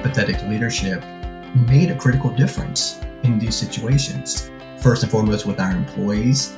empathetic 0.00 0.48
leadership 0.48 1.04
made 1.68 1.90
a 1.90 1.94
critical 1.94 2.30
difference 2.30 3.02
in 3.22 3.38
these 3.38 3.54
situations. 3.54 4.50
First 4.78 5.02
and 5.02 5.12
foremost, 5.12 5.44
with 5.44 5.60
our 5.60 5.72
employees, 5.72 6.56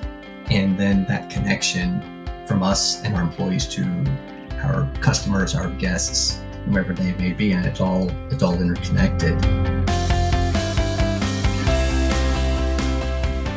and 0.49 0.79
then 0.79 1.05
that 1.07 1.29
connection 1.29 2.25
from 2.47 2.63
us 2.63 3.03
and 3.03 3.17
our 3.17 3.23
employees 3.23 3.67
to 3.71 3.83
our 4.63 4.89
customers, 5.01 5.57
our 5.57 5.71
guests, 5.71 6.41
whoever 6.67 6.93
they 6.93 7.15
may 7.15 7.33
be, 7.33 7.51
and 7.51 7.67
it's 7.67 7.81
all 7.81 8.09
it's 8.31 8.45
all 8.45 8.55
interconnected. 8.63 9.35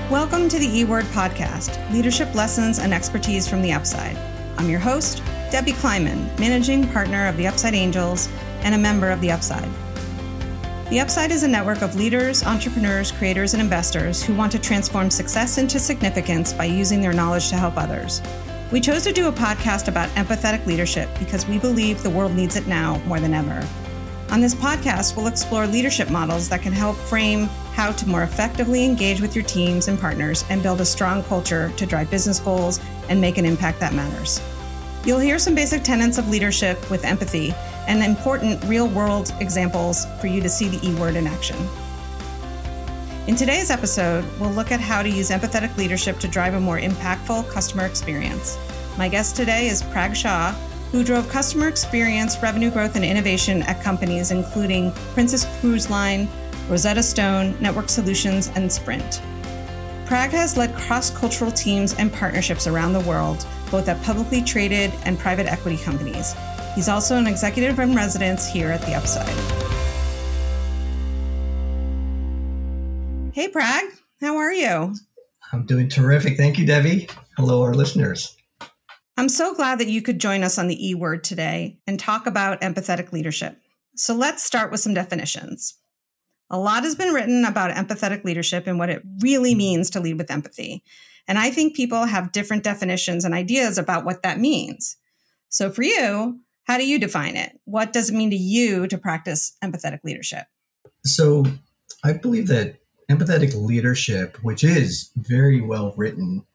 Welcome 0.10 0.50
to 0.50 0.58
the 0.58 0.68
E 0.68 0.84
Word 0.84 1.06
podcast, 1.06 1.92
leadership 1.92 2.34
lessons 2.34 2.80
and 2.80 2.92
expertise 2.92 3.48
from 3.48 3.62
the 3.62 3.72
upside. 3.74 4.18
I'm 4.58 4.68
your 4.68 4.80
host, 4.80 5.22
Debbie 5.52 5.74
Kleiman, 5.74 6.28
managing 6.40 6.90
partner 6.90 7.28
of 7.28 7.38
the 7.38 7.46
Upside 7.46 7.76
Angels 7.76 8.30
and 8.66 8.76
a 8.76 8.78
member 8.78 9.10
of 9.10 9.22
the 9.22 9.32
Upside. 9.32 9.70
The 10.90 11.00
Upside 11.00 11.32
is 11.32 11.44
a 11.44 11.48
network 11.48 11.82
of 11.82 11.96
leaders, 11.96 12.44
entrepreneurs, 12.44 13.12
creators, 13.12 13.54
and 13.54 13.62
investors 13.62 14.22
who 14.22 14.36
want 14.36 14.52
to 14.52 14.60
transform 14.60 15.10
success 15.10 15.58
into 15.58 15.80
significance 15.80 16.52
by 16.52 16.66
using 16.66 17.00
their 17.00 17.14
knowledge 17.14 17.50
to 17.50 17.56
help 17.56 17.78
others. 17.78 18.22
We 18.72 18.82
chose 18.82 19.04
to 19.04 19.14
do 19.14 19.28
a 19.28 19.32
podcast 19.32 19.88
about 19.88 20.10
empathetic 20.10 20.66
leadership 20.66 21.10
because 21.18 21.48
we 21.48 21.60
believe 21.60 22.04
the 22.04 22.10
world 22.10 22.36
needs 22.36 22.56
it 22.56 22.68
now 22.68 22.98
more 23.06 23.20
than 23.20 23.34
ever. 23.34 23.66
On 24.32 24.42
this 24.42 24.56
podcast, 24.56 25.16
we'll 25.16 25.28
explore 25.28 25.68
leadership 25.68 26.10
models 26.10 26.50
that 26.50 26.64
can 26.64 26.74
help 26.74 26.98
frame 26.98 27.46
how 27.74 27.92
to 27.92 28.10
more 28.10 28.24
effectively 28.24 28.84
engage 28.84 29.22
with 29.22 29.36
your 29.36 29.46
teams 29.46 29.88
and 29.88 30.00
partners 30.00 30.44
and 30.50 30.64
build 30.64 30.82
a 30.82 30.86
strong 30.86 31.24
culture 31.24 31.72
to 31.78 31.86
drive 31.86 32.10
business 32.10 32.40
goals 32.40 32.80
and 33.10 33.22
make 33.22 33.38
an 33.38 33.46
impact 33.46 33.80
that 33.80 33.94
matters. 33.94 34.42
You'll 35.06 35.20
hear 35.20 35.38
some 35.38 35.54
basic 35.54 35.84
tenets 35.84 36.18
of 36.18 36.30
leadership 36.30 36.90
with 36.90 37.06
empathy 37.06 37.54
and 37.88 38.04
important 38.04 38.64
real 38.66 38.88
world 38.88 39.34
examples 39.40 40.06
for 40.20 40.28
you 40.28 40.42
to 40.42 40.50
see 40.50 40.68
the 40.68 40.88
E 40.88 40.94
word 40.96 41.16
in 41.16 41.28
action. 41.28 41.58
In 43.28 43.36
today's 43.36 43.72
episode, 43.72 44.24
we'll 44.40 44.52
look 44.52 44.72
at 44.72 44.80
how 44.80 45.02
to 45.02 45.10
use 45.10 45.30
empathetic 45.30 45.76
leadership 45.78 46.20
to 46.20 46.28
drive 46.28 46.54
a 46.54 46.60
more 46.60 46.80
impactful 46.80 47.50
customer 47.50 47.86
experience. 47.86 48.58
My 48.98 49.10
guest 49.10 49.36
today 49.36 49.68
is 49.68 49.82
Prag 49.84 50.16
Shah, 50.16 50.52
who 50.92 51.04
drove 51.04 51.28
customer 51.30 51.68
experience, 51.68 52.42
revenue 52.42 52.72
growth, 52.72 52.96
and 52.96 53.04
innovation 53.04 53.64
at 53.64 53.82
companies 53.82 54.32
including 54.32 54.92
Princess 55.14 55.46
Cruise 55.60 55.90
Line, 55.90 56.30
Rosetta 56.70 57.04
Stone, 57.04 57.58
Network 57.60 57.90
Solutions, 57.90 58.52
and 58.56 58.72
Sprint. 58.72 59.22
Prag 60.06 60.30
has 60.32 60.56
led 60.56 60.76
cross 60.76 61.10
cultural 61.10 61.52
teams 61.52 61.94
and 61.96 62.14
partnerships 62.14 62.68
around 62.68 62.94
the 62.94 63.00
world 63.02 63.46
both 63.72 63.88
at 63.88 64.02
publicly 64.04 64.42
traded 64.42 64.94
and 65.04 65.18
private 65.20 65.48
equity 65.48 65.78
companies. 65.78 66.34
He's 66.76 66.90
also 66.90 67.16
an 67.16 67.26
executive 67.26 67.80
in 67.80 67.96
residence 67.96 68.46
here 68.46 68.70
at 68.70 68.82
the 68.82 68.94
Upside. 68.94 69.30
Hey, 73.34 73.48
Prag, 73.48 73.86
how 74.20 74.36
are 74.36 74.54
you? 74.54 74.94
I'm 75.54 75.66
doing 75.66 75.88
terrific. 75.88 76.36
Thank 76.36 76.60
you, 76.60 76.66
Debbie. 76.66 77.08
Hello, 77.38 77.62
our 77.62 77.74
listeners. 77.74 78.36
I'm 79.16 79.30
so 79.30 79.56
glad 79.56 79.80
that 79.80 79.88
you 79.88 80.02
could 80.02 80.20
join 80.20 80.44
us 80.44 80.58
on 80.58 80.68
the 80.68 80.90
E 80.90 80.94
word 80.94 81.24
today 81.24 81.80
and 81.88 81.98
talk 81.98 82.28
about 82.28 82.60
empathetic 82.60 83.14
leadership. 83.14 83.58
So 83.96 84.14
let's 84.14 84.44
start 84.44 84.70
with 84.70 84.82
some 84.82 84.94
definitions. 84.94 85.76
A 86.50 86.60
lot 86.60 86.84
has 86.84 86.96
been 86.96 87.14
written 87.14 87.46
about 87.46 87.72
empathetic 87.72 88.26
leadership 88.26 88.68
and 88.68 88.78
what 88.78 88.90
it 88.90 89.02
really 89.22 89.56
means 89.56 89.90
to 89.92 90.02
lead 90.02 90.18
with 90.18 90.30
empathy. 90.30 90.84
And 91.26 91.40
I 91.40 91.52
think 91.52 91.76
people 91.76 92.04
have 92.04 92.34
different 92.34 92.64
definitions 92.64 93.24
and 93.24 93.34
ideas 93.34 93.78
about 93.78 94.04
what 94.04 94.24
that 94.24 94.40
means. 94.40 94.98
So 95.48 95.72
for 95.72 95.84
you, 95.84 96.42
how 96.66 96.78
do 96.78 96.88
you 96.88 97.00
define 97.00 97.36
it? 97.36 97.60
What 97.66 97.94
does 97.94 98.10
it 98.10 98.16
mean 98.16 98.32
to 98.32 98.36
you 98.36 98.88
to 98.88 98.98
practice 98.98 99.56
empathetic 99.64 100.00
leadership? 100.04 100.46
So 101.04 101.46
I 102.04 102.14
believe 102.14 102.48
that 102.48 102.78
empathetic 103.10 103.54
leadership, 103.56 104.38
which 104.44 104.64
is 104.64 105.12
very 105.16 105.62
well 105.62 105.94
written 105.96 106.46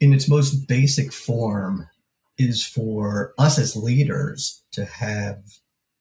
in 0.00 0.12
its 0.12 0.28
most 0.28 0.68
basic 0.68 1.12
form, 1.12 1.88
is 2.38 2.64
for 2.64 3.34
us 3.38 3.58
as 3.58 3.76
leaders 3.76 4.62
to 4.72 4.84
have 4.84 5.42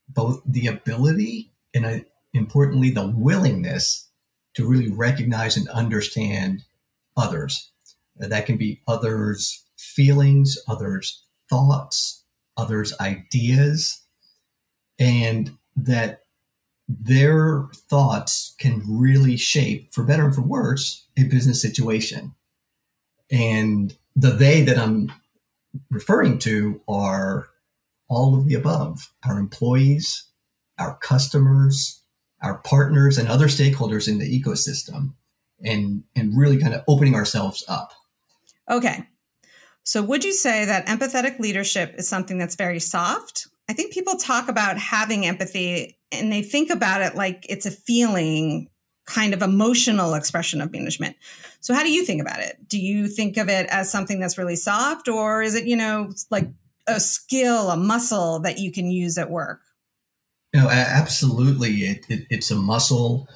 both 0.09 0.41
the 0.45 0.67
ability 0.67 1.51
and 1.73 1.85
uh, 1.85 2.00
importantly 2.33 2.89
the 2.89 3.07
willingness 3.07 4.09
to 4.53 4.67
really 4.67 4.89
recognize 4.89 5.56
and 5.56 5.69
understand 5.69 6.63
others 7.16 7.72
that 8.17 8.45
can 8.45 8.57
be 8.57 8.81
others' 8.88 9.63
feelings, 9.77 10.57
others' 10.67 11.23
thoughts, 11.50 12.20
others' 12.61 12.94
ideas, 12.99 14.01
and 14.99 15.57
that 15.75 16.23
their 16.88 17.67
thoughts 17.89 18.55
can 18.59 18.83
really 18.88 19.38
shape, 19.38 19.94
for 19.94 20.03
better 20.03 20.25
and 20.25 20.35
for 20.35 20.41
worse, 20.41 21.07
a 21.17 21.23
business 21.23 21.61
situation. 21.61 22.35
And 23.31 23.97
the 24.16 24.31
they 24.31 24.61
that 24.61 24.77
I'm 24.77 25.11
referring 25.89 26.38
to 26.39 26.81
are 26.88 27.47
all 28.09 28.38
of 28.38 28.45
the 28.45 28.55
above 28.55 29.11
our 29.25 29.39
employees, 29.39 30.25
our 30.77 30.97
customers, 30.97 32.01
our 32.41 32.57
partners, 32.59 33.17
and 33.17 33.29
other 33.29 33.47
stakeholders 33.47 34.07
in 34.07 34.19
the 34.19 34.41
ecosystem, 34.41 35.13
and, 35.63 36.03
and 36.16 36.38
really 36.38 36.57
kind 36.57 36.73
of 36.73 36.83
opening 36.88 37.16
ourselves 37.16 37.63
up. 37.69 37.94
Okay. 38.69 39.05
So, 39.84 40.03
would 40.03 40.24
you 40.24 40.34
say 40.34 40.66
that 40.66 40.86
empathetic 40.88 41.40
leadership 41.40 41.96
is 41.97 42.08
something 42.08 42.38
that's 42.38 42.56
very 42.56 42.80
soft? 42.80 43.47
I 43.69 43.74
think 43.74 43.94
people 43.94 44.16
talk 44.16 44.50
about 44.50 44.78
having 44.78 45.25
empathy 45.25 45.97
and 46.12 46.31
they 46.31 46.42
think 46.42 46.69
about 46.69 47.02
it 47.02 47.16
like 47.16 47.46
it's 47.50 47.66
a 47.66 47.72
feeling, 47.72 48.69
kind 49.06 49.34
of 49.34 49.42
emotional 49.42 50.14
expression 50.14 50.62
of 50.62 50.72
management. 50.72 51.16
So, 51.62 51.74
how 51.74 51.84
do 51.84 51.92
you 51.92 52.06
think 52.06 52.22
about 52.22 52.40
it? 52.40 52.58
Do 52.68 52.80
you 52.80 53.08
think 53.08 53.38
of 53.38 53.50
it 53.50 53.68
as 53.69 53.92
something 53.92 54.19
that's 54.19 54.38
really 54.38 54.56
soft, 54.56 55.08
or 55.08 55.42
is 55.42 55.56
it, 55.56 55.66
you 55.66 55.75
know, 55.75 56.12
like 56.30 56.50
a 56.88 57.00
skill, 57.00 57.69
a 57.69 57.78
muscle 57.78 58.40
that 58.42 58.59
you 58.59 58.72
can 58.72 58.92
use 58.92 59.18
at 59.18 59.31
work? 59.31 59.62
No, 60.53 60.68
absolutely. 60.69 61.72
It, 61.72 62.06
it, 62.09 62.28
it's 62.30 62.52
a 62.52 62.56
muscle. 62.56 63.28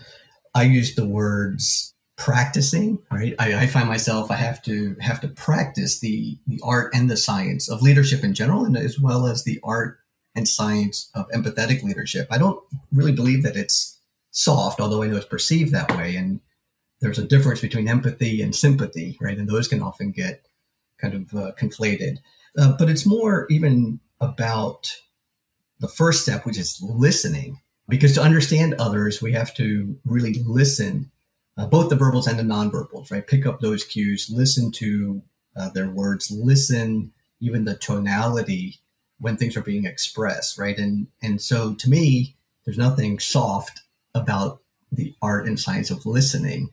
I 0.54 0.64
use 0.64 0.96
the 0.96 1.08
words 1.08 1.95
practicing 2.18 2.98
right? 3.12 3.36
I, 3.40 3.64
I, 3.64 3.68
find 3.68 3.90
myself 3.90 4.32
i 4.32 4.36
have 4.36 4.62
to 4.64 4.96
have 5.02 5.20
to 5.20 5.28
practice 5.28 6.00
the 6.00 6.38
the 6.48 6.62
art 6.64 6.94
and 6.94 7.10
the 7.10 7.18
science 7.18 7.70
of 7.70 7.82
leadership 7.82 8.24
in 8.24 8.34
general 8.34 8.64
and 8.64 8.78
as 8.78 8.98
well 8.98 9.28
as 9.28 9.44
the 9.44 9.60
art 9.64 10.00
and 10.36 10.48
science 10.48 11.10
of 11.16 11.30
empathetic 11.30 11.82
leadership. 11.82 12.28
I 12.30 12.38
don't 12.38 12.62
really 12.92 13.14
believe 13.14 13.44
that 13.44 13.56
it's 13.56 13.98
soft 14.32 14.82
although 14.82 15.02
i 15.02 15.08
know 15.08 15.16
it's 15.16 15.26
perceived 15.26 15.72
that 15.72 15.96
way 15.98 16.16
and 16.18 16.42
there's 17.00 17.20
a 17.20 17.26
difference 17.26 17.62
between 17.62 17.88
empathy 17.88 18.42
and 18.42 18.56
sympathy 18.56 19.18
right? 19.22 19.38
And 19.38 19.48
those 19.48 19.68
can 19.68 19.82
often 19.82 20.12
get 20.12 20.46
kind 21.00 21.14
of 21.14 21.34
uh, 21.34 21.52
conflated. 21.60 22.18
Uh, 22.58 22.76
but 22.78 22.90
it's 22.90 23.06
more 23.06 23.46
even 23.50 24.00
about 24.22 24.88
the 25.80 25.88
first 25.88 26.24
step 26.24 26.46
which 26.46 26.58
is 26.58 26.82
listening 26.82 27.60
because 27.90 28.14
to 28.14 28.22
understand 28.22 28.74
others 28.76 29.22
we 29.22 29.34
have 29.34 29.54
to 29.56 29.98
really 30.06 30.42
listen 30.46 31.12
uh, 31.58 31.66
both 31.66 31.90
the 31.90 31.96
verbals 31.96 32.28
and 32.28 32.38
the 32.38 32.44
nonverbals, 32.44 33.12
right? 33.12 33.26
Pick 33.26 33.46
up 33.46 33.60
those 33.60 33.84
cues, 33.84 34.30
listen 34.32 34.72
to 34.74 35.22
uh, 35.56 35.70
their 35.70 35.90
words, 35.90 36.32
listen 36.32 37.12
even 37.40 37.66
the 37.66 37.76
tonality 37.76 38.80
when 39.20 39.38
things 39.38 39.56
are 39.56 39.62
being 39.62 39.86
expressed, 39.86 40.58
right? 40.58 40.78
And 40.78 41.08
and 41.22 41.42
so 41.42 41.76
to 41.76 41.90
me, 41.90 42.38
there's 42.66 42.78
nothing 42.78 43.20
soft 43.20 43.82
about 44.14 44.62
the 44.92 45.14
art 45.22 45.48
and 45.48 45.60
science 45.60 45.92
of 45.92 46.06
listening. 46.06 46.70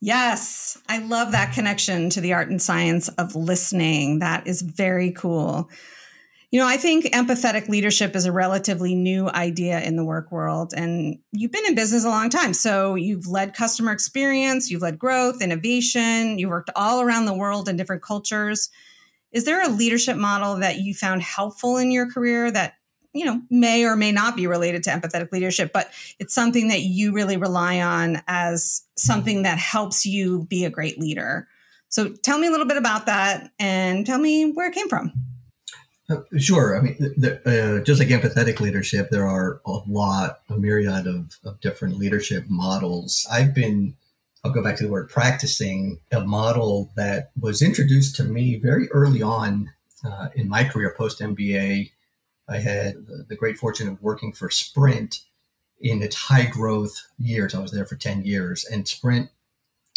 Yes, 0.00 0.78
I 0.88 0.98
love 0.98 1.32
that 1.32 1.54
connection 1.54 2.10
to 2.10 2.20
the 2.20 2.34
art 2.34 2.48
and 2.48 2.60
science 2.60 3.08
of 3.08 3.34
listening. 3.34 4.18
That 4.18 4.46
is 4.46 4.60
very 4.62 5.10
cool. 5.10 5.70
You 6.52 6.60
know, 6.60 6.68
I 6.68 6.76
think 6.76 7.06
empathetic 7.06 7.68
leadership 7.68 8.14
is 8.14 8.24
a 8.24 8.32
relatively 8.32 8.94
new 8.94 9.28
idea 9.28 9.80
in 9.80 9.96
the 9.96 10.04
work 10.04 10.30
world. 10.30 10.72
And 10.76 11.18
you've 11.32 11.50
been 11.50 11.66
in 11.66 11.74
business 11.74 12.04
a 12.04 12.08
long 12.08 12.30
time. 12.30 12.54
So 12.54 12.94
you've 12.94 13.26
led 13.26 13.54
customer 13.54 13.90
experience, 13.90 14.70
you've 14.70 14.82
led 14.82 14.98
growth, 14.98 15.42
innovation, 15.42 16.38
you've 16.38 16.50
worked 16.50 16.70
all 16.76 17.00
around 17.00 17.26
the 17.26 17.34
world 17.34 17.68
in 17.68 17.76
different 17.76 18.02
cultures. 18.02 18.70
Is 19.32 19.44
there 19.44 19.62
a 19.62 19.68
leadership 19.68 20.16
model 20.16 20.56
that 20.56 20.78
you 20.78 20.94
found 20.94 21.22
helpful 21.22 21.78
in 21.78 21.90
your 21.90 22.10
career 22.10 22.50
that, 22.50 22.74
you 23.12 23.24
know, 23.24 23.42
may 23.50 23.84
or 23.84 23.96
may 23.96 24.12
not 24.12 24.36
be 24.36 24.46
related 24.46 24.84
to 24.84 24.90
empathetic 24.90 25.32
leadership, 25.32 25.72
but 25.72 25.90
it's 26.20 26.32
something 26.32 26.68
that 26.68 26.82
you 26.82 27.12
really 27.12 27.36
rely 27.36 27.80
on 27.80 28.22
as 28.28 28.82
something 28.96 29.42
that 29.42 29.58
helps 29.58 30.06
you 30.06 30.44
be 30.44 30.64
a 30.64 30.70
great 30.70 30.98
leader? 30.98 31.48
So 31.88 32.08
tell 32.08 32.38
me 32.38 32.46
a 32.46 32.50
little 32.50 32.66
bit 32.66 32.76
about 32.76 33.06
that 33.06 33.50
and 33.58 34.06
tell 34.06 34.18
me 34.18 34.52
where 34.52 34.68
it 34.68 34.74
came 34.74 34.88
from. 34.88 35.12
Uh, 36.08 36.20
sure. 36.38 36.78
I 36.78 36.82
mean, 36.82 36.96
the, 37.16 37.40
uh, 37.44 37.84
just 37.84 37.98
like 37.98 38.08
empathetic 38.08 38.60
leadership, 38.60 39.10
there 39.10 39.26
are 39.26 39.60
a 39.66 39.78
lot, 39.88 40.40
a 40.48 40.56
myriad 40.56 41.06
of, 41.06 41.38
of 41.44 41.60
different 41.60 41.98
leadership 41.98 42.44
models. 42.48 43.26
I've 43.30 43.54
been, 43.54 43.96
I'll 44.44 44.52
go 44.52 44.62
back 44.62 44.76
to 44.76 44.84
the 44.84 44.90
word 44.90 45.08
practicing, 45.08 45.98
a 46.12 46.20
model 46.20 46.92
that 46.94 47.32
was 47.40 47.60
introduced 47.60 48.14
to 48.16 48.24
me 48.24 48.56
very 48.56 48.88
early 48.90 49.20
on 49.20 49.72
uh, 50.04 50.28
in 50.36 50.48
my 50.48 50.62
career 50.64 50.94
post 50.96 51.20
MBA. 51.20 51.90
I 52.48 52.58
had 52.58 53.06
the 53.28 53.34
great 53.36 53.58
fortune 53.58 53.88
of 53.88 54.00
working 54.00 54.32
for 54.32 54.48
Sprint 54.48 55.22
in 55.80 56.02
its 56.02 56.14
high 56.14 56.46
growth 56.46 57.08
years. 57.18 57.54
I 57.54 57.60
was 57.60 57.72
there 57.72 57.84
for 57.84 57.96
10 57.96 58.24
years, 58.24 58.64
and 58.64 58.86
Sprint 58.86 59.30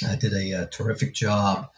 uh, 0.04 0.16
did 0.16 0.34
a, 0.34 0.64
a, 0.64 0.66
terrific 0.68 1.14
job 1.14 1.70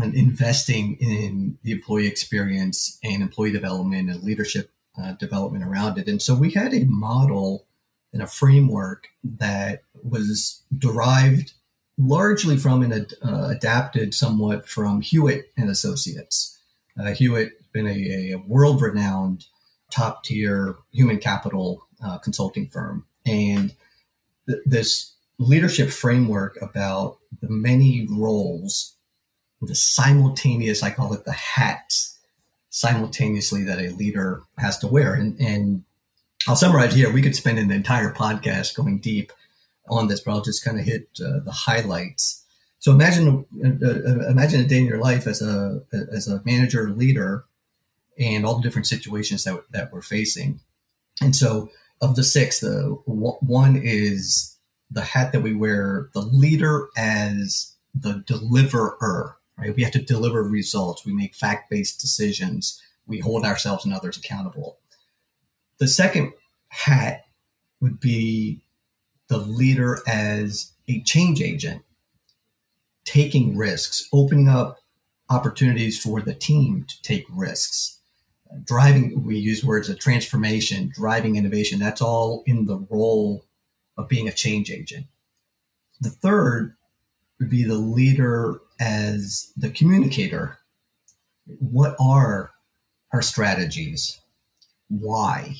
on 0.00 0.14
investing 0.14 0.96
in 1.00 1.58
the 1.62 1.72
employee 1.72 2.06
experience 2.06 2.98
and 3.02 3.22
employee 3.22 3.52
development 3.52 4.10
and 4.10 4.22
leadership 4.22 4.70
uh, 5.00 5.12
development 5.12 5.64
around 5.64 5.98
it. 5.98 6.08
And 6.08 6.20
so 6.20 6.34
we 6.34 6.50
had 6.50 6.74
a 6.74 6.84
model 6.84 7.66
and 8.12 8.22
a 8.22 8.26
framework 8.26 9.08
that 9.24 9.82
was 10.02 10.62
derived 10.76 11.52
largely 11.98 12.56
from 12.56 12.82
and 12.82 13.14
uh, 13.24 13.48
adapted 13.50 14.14
somewhat 14.14 14.68
from 14.68 15.00
Hewitt 15.00 15.50
and 15.56 15.70
Associates. 15.70 16.58
Uh, 16.98 17.12
Hewitt 17.12 17.52
has 17.58 17.66
been 17.72 17.86
a, 17.86 18.32
a 18.32 18.44
world 18.46 18.82
renowned 18.82 19.46
top 19.90 20.24
tier 20.24 20.76
human 20.92 21.18
capital 21.18 21.86
uh, 22.04 22.18
consulting 22.18 22.68
firm. 22.68 23.06
And 23.24 23.74
th- 24.48 24.60
this 24.66 25.14
leadership 25.38 25.90
framework 25.90 26.58
about 26.60 27.18
the 27.40 27.48
many 27.48 28.06
roles, 28.10 28.95
the 29.66 29.74
simultaneous, 29.74 30.82
I 30.82 30.90
call 30.90 31.12
it 31.12 31.24
the 31.24 31.32
hats, 31.32 32.18
simultaneously 32.70 33.64
that 33.64 33.78
a 33.78 33.90
leader 33.90 34.42
has 34.58 34.78
to 34.78 34.86
wear. 34.86 35.14
And, 35.14 35.40
and 35.40 35.84
I'll 36.46 36.56
summarize 36.56 36.94
here. 36.94 37.10
We 37.10 37.22
could 37.22 37.36
spend 37.36 37.58
an 37.58 37.70
entire 37.70 38.12
podcast 38.12 38.76
going 38.76 38.98
deep 38.98 39.32
on 39.88 40.08
this, 40.08 40.20
but 40.20 40.32
I'll 40.32 40.42
just 40.42 40.64
kind 40.64 40.78
of 40.78 40.84
hit 40.84 41.08
uh, 41.20 41.40
the 41.44 41.52
highlights. 41.52 42.44
So 42.78 42.92
imagine 42.92 43.46
uh, 43.64 44.28
imagine 44.30 44.60
a 44.60 44.68
day 44.68 44.78
in 44.78 44.84
your 44.84 45.00
life 45.00 45.26
as 45.26 45.42
a 45.42 45.80
as 45.92 46.28
a 46.28 46.42
manager 46.44 46.90
leader, 46.90 47.44
and 48.18 48.44
all 48.46 48.56
the 48.56 48.62
different 48.62 48.86
situations 48.86 49.44
that 49.44 49.60
that 49.72 49.92
we're 49.92 50.02
facing. 50.02 50.60
And 51.20 51.34
so, 51.34 51.70
of 52.00 52.14
the 52.14 52.22
six, 52.22 52.60
the 52.60 52.96
one 53.06 53.80
is 53.82 54.56
the 54.90 55.02
hat 55.02 55.32
that 55.32 55.42
we 55.42 55.54
wear, 55.54 56.10
the 56.12 56.20
leader 56.20 56.88
as 56.96 57.74
the 57.94 58.22
deliverer. 58.26 59.35
Right, 59.58 59.74
we 59.74 59.82
have 59.82 59.92
to 59.92 60.02
deliver 60.02 60.42
results. 60.42 61.06
We 61.06 61.14
make 61.14 61.34
fact 61.34 61.70
based 61.70 62.00
decisions. 62.00 62.80
We 63.06 63.20
hold 63.20 63.44
ourselves 63.44 63.84
and 63.84 63.94
others 63.94 64.18
accountable. 64.18 64.78
The 65.78 65.88
second 65.88 66.32
hat 66.68 67.24
would 67.80 68.00
be 68.00 68.60
the 69.28 69.38
leader 69.38 70.00
as 70.06 70.72
a 70.88 71.02
change 71.02 71.40
agent, 71.40 71.82
taking 73.04 73.56
risks, 73.56 74.08
opening 74.12 74.48
up 74.48 74.78
opportunities 75.30 76.00
for 76.00 76.20
the 76.20 76.34
team 76.34 76.84
to 76.88 77.02
take 77.02 77.24
risks, 77.30 77.98
driving, 78.64 79.24
we 79.24 79.38
use 79.38 79.64
words 79.64 79.88
of 79.88 79.98
transformation, 79.98 80.90
driving 80.94 81.36
innovation. 81.36 81.78
That's 81.78 82.02
all 82.02 82.42
in 82.46 82.66
the 82.66 82.78
role 82.90 83.44
of 83.96 84.08
being 84.08 84.28
a 84.28 84.32
change 84.32 84.70
agent. 84.70 85.06
The 86.00 86.10
third 86.10 86.76
would 87.38 87.50
be 87.50 87.64
the 87.64 87.78
leader 87.78 88.60
as 88.80 89.52
the 89.56 89.70
communicator. 89.70 90.58
What 91.58 91.96
are 92.00 92.50
our 93.12 93.22
strategies? 93.22 94.20
Why? 94.88 95.56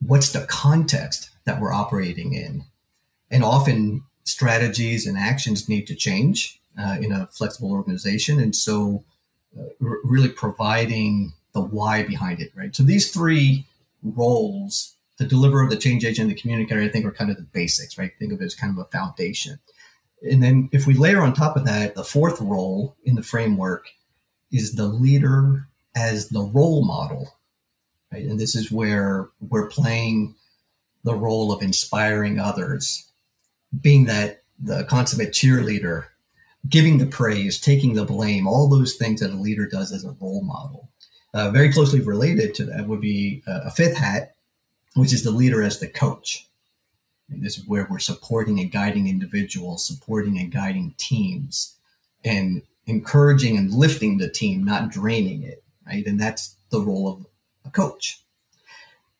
What's 0.00 0.32
the 0.32 0.46
context 0.46 1.30
that 1.48 1.60
we're 1.60 1.72
operating 1.72 2.34
in. 2.34 2.62
And 3.30 3.42
often 3.42 4.04
strategies 4.24 5.06
and 5.06 5.16
actions 5.16 5.68
need 5.68 5.86
to 5.86 5.94
change 5.94 6.60
uh, 6.78 6.98
in 7.00 7.10
a 7.10 7.26
flexible 7.32 7.72
organization. 7.72 8.38
And 8.38 8.54
so, 8.54 9.02
uh, 9.58 9.62
r- 9.82 9.98
really 10.04 10.28
providing 10.28 11.32
the 11.54 11.62
why 11.62 12.02
behind 12.02 12.40
it, 12.40 12.52
right? 12.54 12.76
So, 12.76 12.82
these 12.82 13.10
three 13.10 13.64
roles 14.02 14.94
the 15.16 15.24
deliverer, 15.24 15.68
the 15.68 15.76
change 15.76 16.04
agent, 16.04 16.28
the 16.28 16.40
communicator, 16.40 16.80
I 16.80 16.88
think 16.88 17.04
are 17.04 17.10
kind 17.10 17.28
of 17.28 17.36
the 17.38 17.42
basics, 17.42 17.98
right? 17.98 18.12
Think 18.20 18.32
of 18.32 18.40
it 18.40 18.44
as 18.44 18.54
kind 18.54 18.72
of 18.72 18.78
a 18.78 18.88
foundation. 18.88 19.58
And 20.22 20.42
then 20.42 20.68
if 20.72 20.86
we 20.86 20.94
layer 20.94 21.20
on 21.20 21.32
top 21.32 21.56
of 21.56 21.64
that, 21.66 21.94
the 21.94 22.04
fourth 22.04 22.40
role 22.40 22.96
in 23.04 23.14
the 23.14 23.22
framework 23.22 23.86
is 24.50 24.74
the 24.74 24.86
leader 24.86 25.68
as 25.94 26.28
the 26.28 26.42
role 26.42 26.84
model, 26.84 27.34
right? 28.12 28.24
And 28.24 28.38
this 28.38 28.54
is 28.54 28.72
where 28.72 29.28
we're 29.40 29.68
playing 29.68 30.34
the 31.04 31.14
role 31.14 31.52
of 31.52 31.62
inspiring 31.62 32.38
others, 32.38 33.08
being 33.80 34.06
that 34.06 34.42
the 34.58 34.84
consummate 34.84 35.32
cheerleader, 35.32 36.06
giving 36.68 36.98
the 36.98 37.06
praise, 37.06 37.60
taking 37.60 37.94
the 37.94 38.04
blame, 38.04 38.46
all 38.46 38.68
those 38.68 38.96
things 38.96 39.20
that 39.20 39.30
a 39.30 39.34
leader 39.34 39.66
does 39.66 39.92
as 39.92 40.04
a 40.04 40.16
role 40.20 40.42
model. 40.42 40.90
Uh, 41.34 41.50
very 41.50 41.72
closely 41.72 42.00
related 42.00 42.54
to 42.54 42.64
that 42.64 42.88
would 42.88 43.00
be 43.00 43.42
uh, 43.46 43.60
a 43.64 43.70
fifth 43.70 43.96
hat, 43.96 44.34
which 44.94 45.12
is 45.12 45.22
the 45.22 45.30
leader 45.30 45.62
as 45.62 45.78
the 45.78 45.86
coach. 45.86 46.48
This 47.28 47.58
is 47.58 47.66
where 47.66 47.86
we're 47.88 47.98
supporting 47.98 48.58
and 48.58 48.70
guiding 48.70 49.06
individuals, 49.06 49.86
supporting 49.86 50.38
and 50.38 50.50
guiding 50.50 50.94
teams, 50.96 51.76
and 52.24 52.62
encouraging 52.86 53.56
and 53.56 53.72
lifting 53.72 54.18
the 54.18 54.30
team, 54.30 54.64
not 54.64 54.90
draining 54.90 55.42
it, 55.42 55.62
right? 55.86 56.06
And 56.06 56.18
that's 56.18 56.56
the 56.70 56.80
role 56.80 57.08
of 57.08 57.26
a 57.64 57.70
coach. 57.70 58.22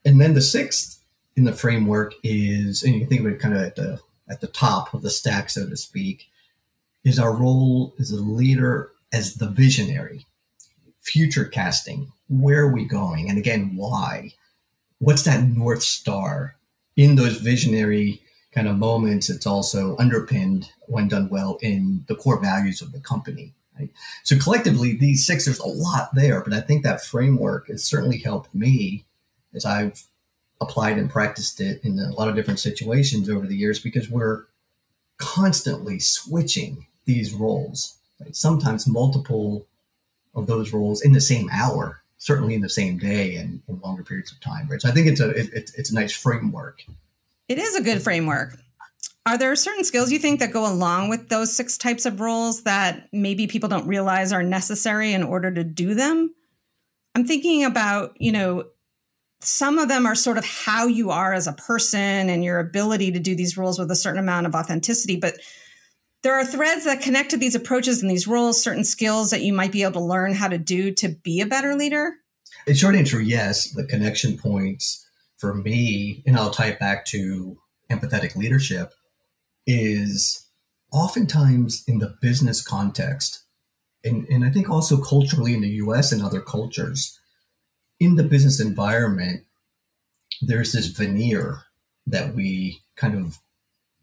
And 0.05 0.21
then 0.21 0.35
the 0.35 0.41
sixth 0.41 1.03
in 1.37 1.45
the 1.45 1.53
framework 1.53 2.15
is, 2.23 2.83
and 2.83 2.95
you 2.95 3.07
think 3.07 3.21
of 3.21 3.27
it 3.27 3.41
kind 3.41 3.55
of 3.55 3.63
at 3.63 3.77
the 3.77 4.01
at 4.31 4.41
the 4.41 4.47
top 4.47 4.93
of 4.93 5.03
the 5.03 5.11
stack, 5.11 5.49
so 5.49 5.69
to 5.69 5.77
speak, 5.77 6.29
is 7.05 7.19
our 7.19 7.35
role 7.35 7.95
as 7.99 8.11
a 8.11 8.21
leader 8.21 8.91
as 9.13 9.35
the 9.35 9.49
visionary, 9.49 10.27
future 11.01 11.47
casting. 11.47 12.13
Where 12.29 12.65
are 12.65 12.73
we 12.73 12.85
going? 12.85 13.31
And 13.31 13.39
again, 13.39 13.73
why? 13.75 14.33
What's 14.99 15.23
that 15.23 15.45
North 15.45 15.83
Star? 15.83 16.57
In 16.99 17.15
those 17.15 17.37
visionary 17.39 18.21
kind 18.53 18.67
of 18.67 18.77
moments, 18.77 19.31
it's 19.31 19.47
also 19.47 19.97
underpinned, 19.99 20.69
when 20.89 21.07
done 21.07 21.29
well, 21.29 21.59
in 21.63 22.05
the 22.09 22.17
core 22.17 22.41
values 22.41 22.83
of 22.83 22.91
the 22.91 22.99
company. 22.99 23.55
Right? 23.79 23.91
So 24.25 24.37
collectively, 24.37 24.97
these 24.97 25.25
six, 25.25 25.45
there's 25.45 25.61
a 25.61 25.67
lot 25.69 26.11
there, 26.15 26.43
but 26.43 26.53
I 26.53 26.61
think 26.61 26.83
that 26.83 27.05
framework 27.05 27.69
has 27.69 27.85
certainly 27.85 28.19
helped 28.19 28.53
me 28.53 29.05
as 29.55 29.65
I've 29.65 30.03
applied 30.61 30.99
and 30.99 31.09
practiced 31.09 31.61
it 31.61 31.81
in 31.85 32.01
a 32.01 32.13
lot 32.15 32.29
of 32.29 32.35
different 32.35 32.59
situations 32.59 33.31
over 33.31 33.47
the 33.47 33.57
years 33.57 33.79
because 33.79 34.11
we're 34.11 34.47
constantly 35.19 36.01
switching 36.01 36.89
these 37.05 37.33
roles. 37.33 37.97
Right? 38.21 38.35
Sometimes 38.35 38.89
multiple 38.89 39.69
of 40.35 40.49
those 40.49 40.73
roles 40.73 41.01
in 41.01 41.13
the 41.13 41.21
same 41.21 41.49
hour, 41.53 42.03
certainly 42.19 42.55
in 42.55 42.61
the 42.61 42.69
same 42.69 42.99
day 42.99 43.37
and 43.37 43.63
in 43.69 43.81
longer 43.81 44.03
periods 44.03 44.31
of 44.31 44.41
time. 44.41 44.69
Right. 44.69 44.81
So 44.83 44.89
I 44.89 44.93
think 44.93 45.07
it's 45.07 45.21
a 45.21 45.31
it, 45.31 45.73
it's 45.77 45.91
a 45.91 45.95
nice 45.95 46.13
framework. 46.13 46.85
It 47.49 47.59
is 47.59 47.77
a 47.77 47.83
good 47.83 48.03
framework. 48.03 48.59
Are 49.25 49.39
there 49.39 49.55
certain 49.57 49.85
skills 49.85 50.11
you 50.11 50.19
think 50.19 50.41
that 50.41 50.53
go 50.53 50.71
along 50.71 51.09
with 51.09 51.29
those 51.29 51.55
six 51.55 51.77
types 51.77 52.07
of 52.07 52.21
roles 52.21 52.63
that 52.63 53.09
maybe 53.13 53.47
people 53.47 53.69
don't 53.69 53.87
realize 53.87 54.33
are 54.33 54.43
necessary 54.43 55.13
in 55.13 55.23
order 55.23 55.51
to 55.51 55.65
do 55.65 55.95
them? 55.95 56.35
I'm 57.15 57.27
thinking 57.27 57.65
about, 57.65 58.17
you 58.19 58.33
know, 58.33 58.65
some 59.41 59.79
of 59.79 59.89
them 59.89 60.07
are 60.07 60.15
sort 60.15 60.39
of 60.39 60.45
how 60.45 60.87
you 60.87 61.11
are 61.11 61.33
as 61.33 61.47
a 61.47 61.53
person 61.53 62.31
and 62.31 62.43
your 62.43 62.59
ability 62.59 63.13
to 63.13 63.21
do 63.21 63.35
these 63.35 63.57
roles 63.57 63.79
with 63.79 63.91
a 63.91 63.97
certain 63.97 64.19
amount 64.19 64.47
of 64.47 64.55
authenticity. 64.55 65.17
But 65.17 65.35
there 66.23 66.35
are 66.35 66.45
threads 66.45 66.85
that 66.85 67.01
connect 67.01 67.31
to 67.31 67.37
these 67.37 67.55
approaches 67.55 68.03
and 68.03 68.11
these 68.11 68.27
roles, 68.27 68.63
certain 68.63 68.85
skills 68.85 69.31
that 69.31 69.43
you 69.43 69.53
might 69.53 69.73
be 69.73 69.83
able 69.83 69.93
to 69.93 70.01
learn 70.01 70.35
how 70.35 70.49
to 70.49 70.59
do 70.59 70.93
to 70.95 71.09
be 71.09 71.41
a 71.41 71.47
better 71.47 71.75
leader. 71.75 72.15
In 72.67 72.75
short 72.75 72.95
answer, 72.95 73.21
yes. 73.21 73.71
The 73.71 73.85
connection 73.85 74.37
points 74.37 75.07
for 75.37 75.55
me, 75.55 76.23
and 76.27 76.37
I'll 76.37 76.51
tie 76.51 76.69
it 76.69 76.81
back 76.81 77.07
to 77.07 77.57
empathetic 77.91 78.35
leadership, 78.35 78.93
is 79.67 80.47
oftentimes 80.93 81.85
in 81.87 81.99
the 81.99 82.17
business 82.21 82.67
context, 82.67 83.45
and, 84.05 84.27
and 84.29 84.45
I 84.45 84.51
think 84.51 84.69
also 84.69 85.01
culturally 85.01 85.55
in 85.55 85.61
the 85.61 85.69
US 85.69 86.13
and 86.13 86.23
other 86.23 86.41
cultures 86.41 87.19
in 88.01 88.17
the 88.17 88.23
business 88.23 88.61
environment, 88.61 89.45
there's 90.41 90.73
this 90.73 90.87
veneer 90.87 91.63
that 92.07 92.35
we 92.35 92.81
kind 92.97 93.15
of 93.15 93.39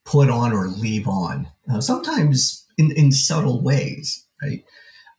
put 0.06 0.30
on 0.30 0.54
or 0.54 0.68
leave 0.68 1.08
on, 1.08 1.48
uh, 1.72 1.82
sometimes 1.82 2.66
in, 2.78 2.92
in 2.92 3.12
subtle 3.12 3.62
ways, 3.62 4.26
right? 4.42 4.64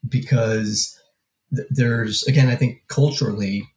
Because 0.09 0.99
th- 1.55 1.69
there's, 1.71 2.23
again, 2.25 2.49
I 2.49 2.57
think 2.57 2.85
culturally, 2.89 3.69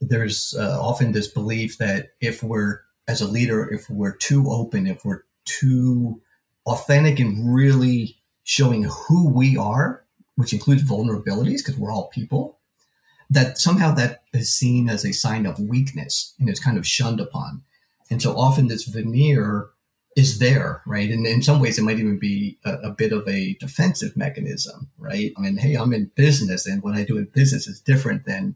there's 0.00 0.54
uh, 0.58 0.80
often 0.80 1.12
this 1.12 1.28
belief 1.28 1.78
that 1.78 2.12
if 2.20 2.42
we're, 2.42 2.80
as 3.06 3.20
a 3.20 3.28
leader, 3.28 3.70
if 3.70 3.88
we're 3.90 4.16
too 4.16 4.50
open, 4.50 4.86
if 4.86 5.04
we're 5.04 5.24
too 5.44 6.22
authentic 6.66 7.20
and 7.20 7.54
really 7.54 8.16
showing 8.44 8.84
who 8.84 9.28
we 9.28 9.58
are, 9.58 10.04
which 10.36 10.54
includes 10.54 10.82
vulnerabilities, 10.82 11.58
because 11.58 11.76
we're 11.76 11.92
all 11.92 12.08
people, 12.08 12.58
that 13.30 13.58
somehow 13.58 13.92
that 13.94 14.22
is 14.32 14.52
seen 14.52 14.88
as 14.88 15.04
a 15.04 15.12
sign 15.12 15.44
of 15.46 15.58
weakness 15.58 16.34
and 16.38 16.48
it's 16.48 16.60
kind 16.60 16.78
of 16.78 16.86
shunned 16.86 17.20
upon. 17.20 17.62
And 18.10 18.20
so 18.20 18.36
often 18.36 18.68
this 18.68 18.84
veneer 18.84 19.68
is 20.16 20.38
there, 20.38 20.82
right? 20.86 21.10
And 21.10 21.26
in 21.26 21.42
some 21.42 21.60
ways, 21.60 21.78
it 21.78 21.82
might 21.82 21.98
even 21.98 22.18
be 22.18 22.58
a, 22.64 22.74
a, 22.74 22.90
bit 22.90 23.12
of 23.12 23.26
a 23.26 23.54
defensive 23.54 24.16
mechanism, 24.16 24.88
right? 24.96 25.32
I 25.36 25.40
mean, 25.40 25.56
hey, 25.56 25.74
I'm 25.74 25.92
in 25.92 26.10
business, 26.14 26.66
and 26.66 26.82
what 26.82 26.94
I 26.94 27.04
do 27.04 27.18
in 27.18 27.24
business 27.26 27.66
is 27.66 27.80
different 27.80 28.24
than 28.24 28.54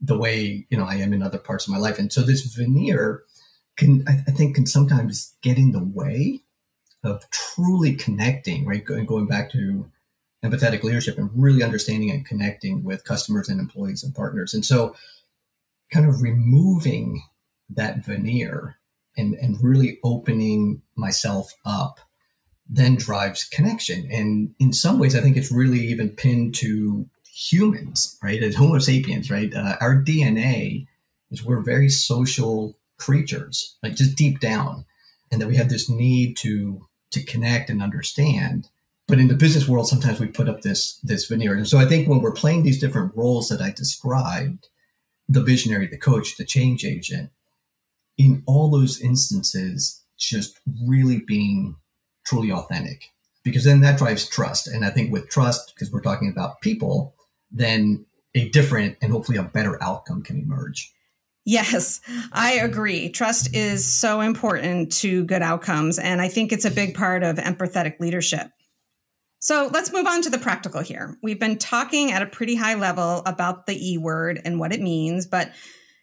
the 0.00 0.16
way 0.16 0.66
you 0.70 0.78
know 0.78 0.84
I 0.84 0.96
am 0.96 1.12
in 1.12 1.22
other 1.22 1.38
parts 1.38 1.66
of 1.66 1.72
my 1.72 1.78
life. 1.78 1.98
And 1.98 2.12
so 2.12 2.22
this 2.22 2.42
veneer 2.42 3.24
can 3.76 4.04
I, 4.06 4.22
I 4.28 4.32
think 4.32 4.54
can 4.54 4.66
sometimes 4.66 5.34
get 5.42 5.58
in 5.58 5.72
the 5.72 5.84
way 5.84 6.42
of 7.04 7.28
truly 7.30 7.94
connecting, 7.94 8.66
right? 8.66 8.84
Going, 8.84 9.06
going 9.06 9.26
back 9.26 9.50
to 9.52 9.90
empathetic 10.44 10.82
leadership 10.82 11.18
and 11.18 11.30
really 11.34 11.62
understanding 11.62 12.10
and 12.10 12.26
connecting 12.26 12.84
with 12.84 13.04
customers 13.04 13.48
and 13.48 13.60
employees 13.60 14.04
and 14.04 14.14
partners. 14.14 14.54
And 14.54 14.64
so 14.64 14.94
kind 15.92 16.06
of 16.06 16.22
removing 16.22 17.22
that 17.70 18.04
veneer 18.04 18.77
and, 19.18 19.34
and 19.34 19.62
really 19.62 19.98
opening 20.02 20.80
myself 20.96 21.52
up 21.66 22.00
then 22.68 22.96
drives 22.96 23.44
connection. 23.44 24.08
And 24.12 24.54
in 24.58 24.72
some 24.72 24.98
ways, 24.98 25.16
I 25.16 25.20
think 25.20 25.36
it's 25.36 25.50
really 25.50 25.80
even 25.80 26.10
pinned 26.10 26.54
to 26.56 27.08
humans, 27.32 28.18
right? 28.22 28.42
As 28.42 28.54
Homo 28.54 28.78
sapiens, 28.78 29.30
right? 29.30 29.52
Uh, 29.54 29.76
our 29.80 30.02
DNA 30.02 30.86
is 31.30 31.44
we're 31.44 31.62
very 31.62 31.88
social 31.88 32.76
creatures, 32.98 33.76
like 33.82 33.94
just 33.94 34.16
deep 34.16 34.40
down, 34.40 34.84
and 35.30 35.40
that 35.40 35.48
we 35.48 35.56
have 35.56 35.70
this 35.70 35.88
need 35.88 36.36
to 36.38 36.84
to 37.10 37.24
connect 37.24 37.70
and 37.70 37.82
understand. 37.82 38.68
But 39.06 39.18
in 39.18 39.28
the 39.28 39.34
business 39.34 39.66
world, 39.66 39.88
sometimes 39.88 40.20
we 40.20 40.26
put 40.26 40.48
up 40.48 40.60
this 40.60 40.98
this 41.02 41.26
veneer. 41.26 41.54
And 41.54 41.66
so 41.66 41.78
I 41.78 41.86
think 41.86 42.06
when 42.06 42.20
we're 42.20 42.32
playing 42.32 42.64
these 42.64 42.80
different 42.80 43.16
roles 43.16 43.48
that 43.48 43.62
I 43.62 43.70
described, 43.70 44.68
the 45.28 45.42
visionary, 45.42 45.86
the 45.86 45.96
coach, 45.96 46.36
the 46.36 46.44
change 46.44 46.84
agent, 46.84 47.30
in 48.18 48.42
all 48.46 48.68
those 48.68 49.00
instances, 49.00 50.02
just 50.18 50.60
really 50.84 51.20
being 51.20 51.76
truly 52.26 52.52
authentic. 52.52 53.04
Because 53.44 53.64
then 53.64 53.80
that 53.80 53.98
drives 53.98 54.28
trust. 54.28 54.66
And 54.66 54.84
I 54.84 54.90
think 54.90 55.10
with 55.10 55.30
trust, 55.30 55.72
because 55.74 55.90
we're 55.90 56.02
talking 56.02 56.28
about 56.28 56.60
people, 56.60 57.14
then 57.50 58.04
a 58.34 58.48
different 58.50 58.98
and 59.00 59.10
hopefully 59.10 59.38
a 59.38 59.42
better 59.42 59.82
outcome 59.82 60.22
can 60.22 60.38
emerge. 60.38 60.92
Yes, 61.44 62.02
I 62.30 62.54
agree. 62.54 63.08
Trust 63.08 63.54
is 63.54 63.86
so 63.86 64.20
important 64.20 64.92
to 64.98 65.24
good 65.24 65.40
outcomes. 65.40 65.98
And 65.98 66.20
I 66.20 66.28
think 66.28 66.52
it's 66.52 66.66
a 66.66 66.70
big 66.70 66.94
part 66.94 67.22
of 67.22 67.36
empathetic 67.36 68.00
leadership. 68.00 68.50
So 69.38 69.70
let's 69.72 69.92
move 69.92 70.06
on 70.06 70.20
to 70.22 70.30
the 70.30 70.36
practical 70.36 70.82
here. 70.82 71.16
We've 71.22 71.40
been 71.40 71.56
talking 71.56 72.12
at 72.12 72.20
a 72.20 72.26
pretty 72.26 72.56
high 72.56 72.74
level 72.74 73.22
about 73.24 73.66
the 73.66 73.92
E 73.92 73.96
word 73.96 74.42
and 74.44 74.60
what 74.60 74.74
it 74.74 74.82
means, 74.82 75.26
but 75.26 75.50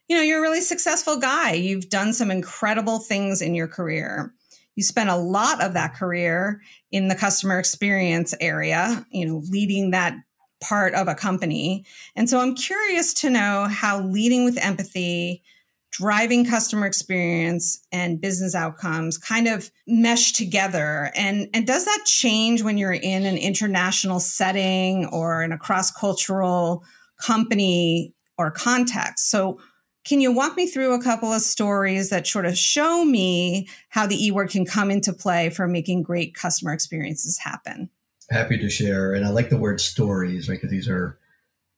you 0.08 0.16
know, 0.16 0.22
you're 0.22 0.40
a 0.40 0.42
really 0.42 0.62
successful 0.62 1.18
guy. 1.18 1.54
You've 1.54 1.90
done 1.90 2.14
some 2.14 2.32
incredible 2.32 3.00
things 3.00 3.42
in 3.42 3.56
your 3.56 3.68
career. 3.68 4.34
You 4.76 4.84
spent 4.84 5.10
a 5.10 5.16
lot 5.16 5.64
of 5.64 5.74
that 5.74 5.96
career 5.96 6.62
in 6.92 7.08
the 7.08 7.16
customer 7.16 7.58
experience 7.58 8.34
area, 8.40 9.06
you 9.10 9.26
know, 9.26 9.42
leading 9.50 9.92
that 9.92 10.16
part 10.62 10.94
of 10.94 11.08
a 11.08 11.16
company. 11.16 11.86
And 12.16 12.30
so 12.30 12.40
I'm 12.40 12.56
curious 12.56 13.14
to 13.16 13.30
know 13.30 13.68
how 13.70 14.02
leading 14.02 14.46
with 14.46 14.58
empathy, 14.58 15.44
driving 15.92 16.46
customer 16.46 16.86
experience 16.86 17.86
and 17.92 18.20
business 18.20 18.54
outcomes 18.54 19.18
kind 19.18 19.48
of 19.48 19.72
mesh 19.88 20.34
together. 20.34 21.12
And, 21.16 21.48
and 21.54 21.66
does 21.66 21.86
that 21.86 22.04
change 22.06 22.62
when 22.64 22.78
you're 22.78 22.94
in 22.94 23.26
an 23.26 23.38
international 23.38 24.20
setting 24.20 25.06
or 25.08 25.42
in 25.42 25.52
a 25.52 25.58
cross 25.58 25.92
cultural 25.92 26.84
company 27.18 28.14
or 28.38 28.52
context? 28.52 29.30
So 29.30 29.60
can 30.06 30.22
you 30.22 30.32
walk 30.32 30.56
me 30.56 30.68
through 30.68 30.94
a 30.94 31.02
couple 31.02 31.34
of 31.34 31.42
stories 31.42 32.10
that 32.10 32.28
sort 32.28 32.46
of 32.46 32.58
show 32.58 33.04
me 33.04 33.68
how 33.90 34.08
the 34.08 34.24
E 34.24 34.32
word 34.32 34.50
can 34.50 34.66
come 34.66 34.92
into 34.92 35.12
play 35.12 35.50
for 35.50 35.68
making 35.68 36.04
great 36.04 36.34
customer 36.36 36.72
experiences 36.72 37.40
happen? 37.40 37.90
happy 38.30 38.58
to 38.58 38.70
share. 38.70 39.14
And 39.14 39.26
I 39.26 39.30
like 39.30 39.50
the 39.50 39.58
word 39.58 39.80
stories, 39.80 40.50
right? 40.50 40.56
Because 40.56 40.72
these 40.72 40.90
are 40.90 41.18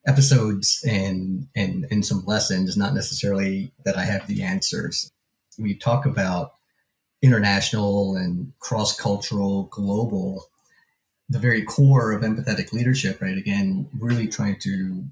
episodes 0.05 0.83
and 0.87 1.47
and 1.55 1.85
and 1.91 2.05
some 2.05 2.23
lessons, 2.25 2.77
not 2.77 2.93
necessarily 2.93 3.71
that 3.85 3.97
I 3.97 4.05
have 4.05 4.27
the 4.27 4.43
answers. 4.43 5.11
We 5.57 5.75
talk 5.75 6.05
about 6.05 6.53
international 7.21 8.15
and 8.15 8.53
cross 8.59 8.95
cultural, 8.95 9.63
global, 9.63 10.45
the 11.29 11.39
very 11.39 11.63
core 11.63 12.11
of 12.11 12.21
empathetic 12.21 12.71
leadership, 12.71 13.21
right? 13.21 13.37
Again, 13.37 13.89
really 13.99 14.27
trying 14.27 14.59
to 14.59 15.05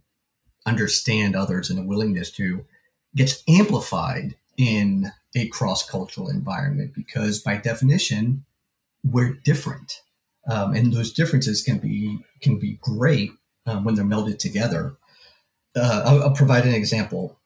understand 0.65 1.35
others 1.35 1.69
and 1.69 1.79
a 1.79 1.83
willingness 1.83 2.31
to 2.31 2.65
gets 3.15 3.43
amplified 3.47 4.35
in 4.57 5.11
a 5.35 5.47
cross 5.47 5.87
cultural 5.87 6.29
environment 6.29 6.93
because 6.93 7.39
by 7.39 7.57
definition, 7.57 8.45
we're 9.03 9.33
different 9.43 10.01
um, 10.47 10.73
and 10.73 10.93
those 10.93 11.11
differences 11.11 11.61
can 11.61 11.79
be 11.79 12.19
can 12.41 12.59
be 12.59 12.77
great 12.81 13.31
um, 13.65 13.83
when 13.83 13.95
they're 13.95 14.05
melded 14.05 14.37
together. 14.37 14.95
Uh, 15.75 16.03
I'll, 16.05 16.23
I'll, 16.23 16.35
provide 16.35 16.65
an 16.65 16.73
example. 16.73 17.37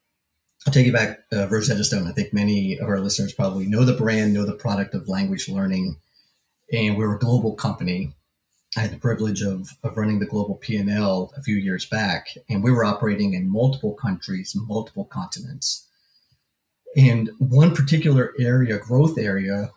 I'll 0.67 0.73
take 0.73 0.85
you 0.85 0.93
back 0.93 1.19
uh, 1.33 1.47
Rosetta 1.47 1.83
Stone. 1.83 2.07
I 2.07 2.11
think 2.11 2.33
many 2.33 2.77
of 2.77 2.87
our 2.87 2.99
listeners 2.99 3.33
probably 3.33 3.65
know 3.65 3.85
the 3.85 3.93
brand, 3.93 4.33
know 4.33 4.45
the 4.45 4.53
product 4.53 4.93
of 4.93 5.07
language 5.07 5.49
learning, 5.49 5.95
and 6.71 6.97
we're 6.97 7.15
a 7.15 7.19
global 7.19 7.55
company. 7.55 8.13
I 8.77 8.81
had 8.81 8.91
the 8.91 8.97
privilege 8.97 9.41
of, 9.41 9.69
of 9.83 9.97
running 9.97 10.19
the 10.19 10.27
global 10.27 10.55
P&L 10.55 11.33
a 11.35 11.41
few 11.41 11.55
years 11.55 11.85
back, 11.85 12.27
and 12.47 12.63
we 12.63 12.71
were 12.71 12.85
operating 12.85 13.33
in 13.33 13.51
multiple 13.51 13.95
countries, 13.95 14.55
multiple 14.55 15.05
continents. 15.05 15.87
And 16.95 17.31
one 17.39 17.75
particular 17.75 18.33
area, 18.39 18.77
growth 18.77 19.17
area, 19.17 19.71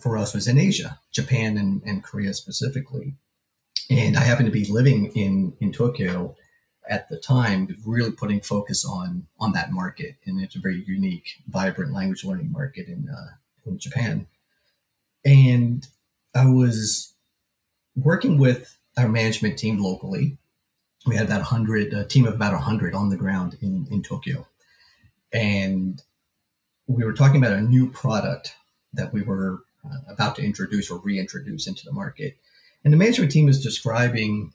for 0.00 0.16
us 0.16 0.34
was 0.34 0.48
in 0.48 0.58
Asia, 0.58 0.98
Japan 1.12 1.56
and, 1.56 1.82
and 1.84 2.02
Korea 2.02 2.34
specifically. 2.34 3.14
And 3.90 4.16
I 4.16 4.20
happened 4.20 4.46
to 4.46 4.52
be 4.52 4.64
living 4.64 5.12
in, 5.14 5.54
in 5.60 5.72
Tokyo 5.72 6.34
at 6.88 7.08
the 7.08 7.18
time, 7.18 7.76
really 7.86 8.10
putting 8.10 8.40
focus 8.40 8.84
on 8.84 9.26
on 9.38 9.52
that 9.52 9.72
market. 9.72 10.16
And 10.26 10.40
it's 10.40 10.56
a 10.56 10.60
very 10.60 10.82
unique, 10.86 11.28
vibrant 11.48 11.92
language 11.92 12.24
learning 12.24 12.50
market 12.50 12.88
in, 12.88 13.08
uh, 13.08 13.36
in 13.66 13.78
Japan. 13.78 14.26
And 15.24 15.86
I 16.34 16.46
was 16.46 17.13
working 17.96 18.38
with 18.38 18.78
our 18.96 19.08
management 19.08 19.58
team 19.58 19.78
locally. 19.78 20.36
We 21.06 21.16
had 21.16 21.26
about 21.26 21.40
100, 21.40 21.92
a 21.92 22.04
team 22.04 22.26
of 22.26 22.34
about 22.34 22.52
100 22.52 22.94
on 22.94 23.10
the 23.10 23.16
ground 23.16 23.56
in, 23.60 23.86
in 23.90 24.02
Tokyo. 24.02 24.46
And 25.32 26.02
we 26.86 27.04
were 27.04 27.12
talking 27.12 27.42
about 27.42 27.56
a 27.56 27.60
new 27.60 27.90
product 27.90 28.54
that 28.94 29.12
we 29.12 29.22
were 29.22 29.64
uh, 29.84 29.98
about 30.08 30.36
to 30.36 30.42
introduce 30.42 30.90
or 30.90 30.98
reintroduce 31.00 31.66
into 31.66 31.84
the 31.84 31.92
market. 31.92 32.36
And 32.84 32.92
the 32.92 32.96
management 32.96 33.32
team 33.32 33.48
is 33.48 33.62
describing 33.62 34.52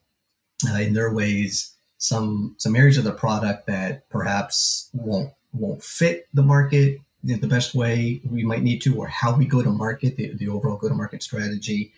uh, 0.68 0.80
in 0.80 0.94
their 0.94 1.14
ways 1.14 1.76
some 1.98 2.56
some 2.58 2.76
areas 2.76 2.98
of 2.98 3.04
the 3.04 3.12
product 3.12 3.68
that 3.68 4.08
perhaps 4.10 4.90
won't 4.94 5.34
won't 5.52 5.84
fit 5.84 6.28
the 6.34 6.44
market 6.44 7.00
the 7.24 7.48
best 7.48 7.76
way 7.76 8.22
we 8.30 8.44
might 8.44 8.64
need 8.64 8.82
to, 8.82 8.98
or 8.98 9.08
how 9.08 9.36
we 9.36 9.46
go 9.46 9.62
to 9.62 9.70
market, 9.70 10.16
the, 10.16 10.34
the 10.36 10.48
overall 10.48 10.78
go 10.78 10.88
to 10.88 10.96
market 10.96 11.22
strategy. 11.22 11.94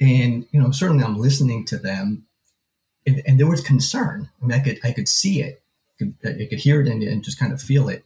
And 0.00 0.46
you 0.50 0.60
know, 0.60 0.70
certainly 0.70 1.04
I'm 1.04 1.18
listening 1.18 1.64
to 1.66 1.78
them, 1.78 2.26
and, 3.06 3.22
and, 3.26 3.38
there 3.38 3.46
was 3.46 3.60
concern. 3.60 4.28
I 4.42 4.44
mean, 4.44 4.58
I 4.58 4.62
could 4.62 4.80
I 4.84 4.92
could 4.92 5.08
see 5.08 5.40
it, 5.40 5.62
I 5.88 5.92
could, 5.98 6.14
I 6.42 6.46
could 6.46 6.58
hear 6.58 6.80
it, 6.80 6.88
and, 6.88 7.02
and 7.02 7.22
just 7.22 7.38
kind 7.38 7.52
of 7.52 7.62
feel 7.62 7.88
it. 7.88 8.04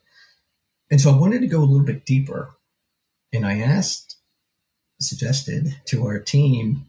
And 0.90 1.00
so 1.00 1.10
I 1.10 1.18
wanted 1.18 1.40
to 1.40 1.46
go 1.46 1.60
a 1.60 1.64
little 1.64 1.86
bit 1.86 2.04
deeper, 2.04 2.50
and 3.32 3.46
I 3.46 3.58
asked 3.58 4.16
suggested 5.00 5.76
to 5.86 6.04
our 6.06 6.18
team, 6.18 6.86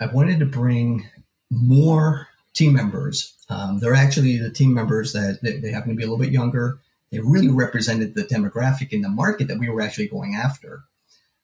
I 0.00 0.06
wanted 0.06 0.38
to 0.40 0.46
bring 0.46 1.06
more 1.50 2.28
team 2.54 2.72
members. 2.72 3.34
Um, 3.48 3.78
they're 3.78 3.94
actually 3.94 4.38
the 4.38 4.50
team 4.50 4.74
members 4.74 5.12
that 5.12 5.40
they, 5.42 5.58
they 5.58 5.70
happen 5.70 5.90
to 5.90 5.96
be 5.96 6.02
a 6.02 6.06
little 6.06 6.24
bit 6.24 6.32
younger. 6.32 6.78
They 7.10 7.20
really 7.20 7.48
represented 7.48 8.14
the 8.14 8.24
demographic 8.24 8.92
in 8.92 9.02
the 9.02 9.08
market 9.08 9.48
that 9.48 9.58
we 9.58 9.68
were 9.68 9.82
actually 9.82 10.08
going 10.08 10.34
after. 10.34 10.84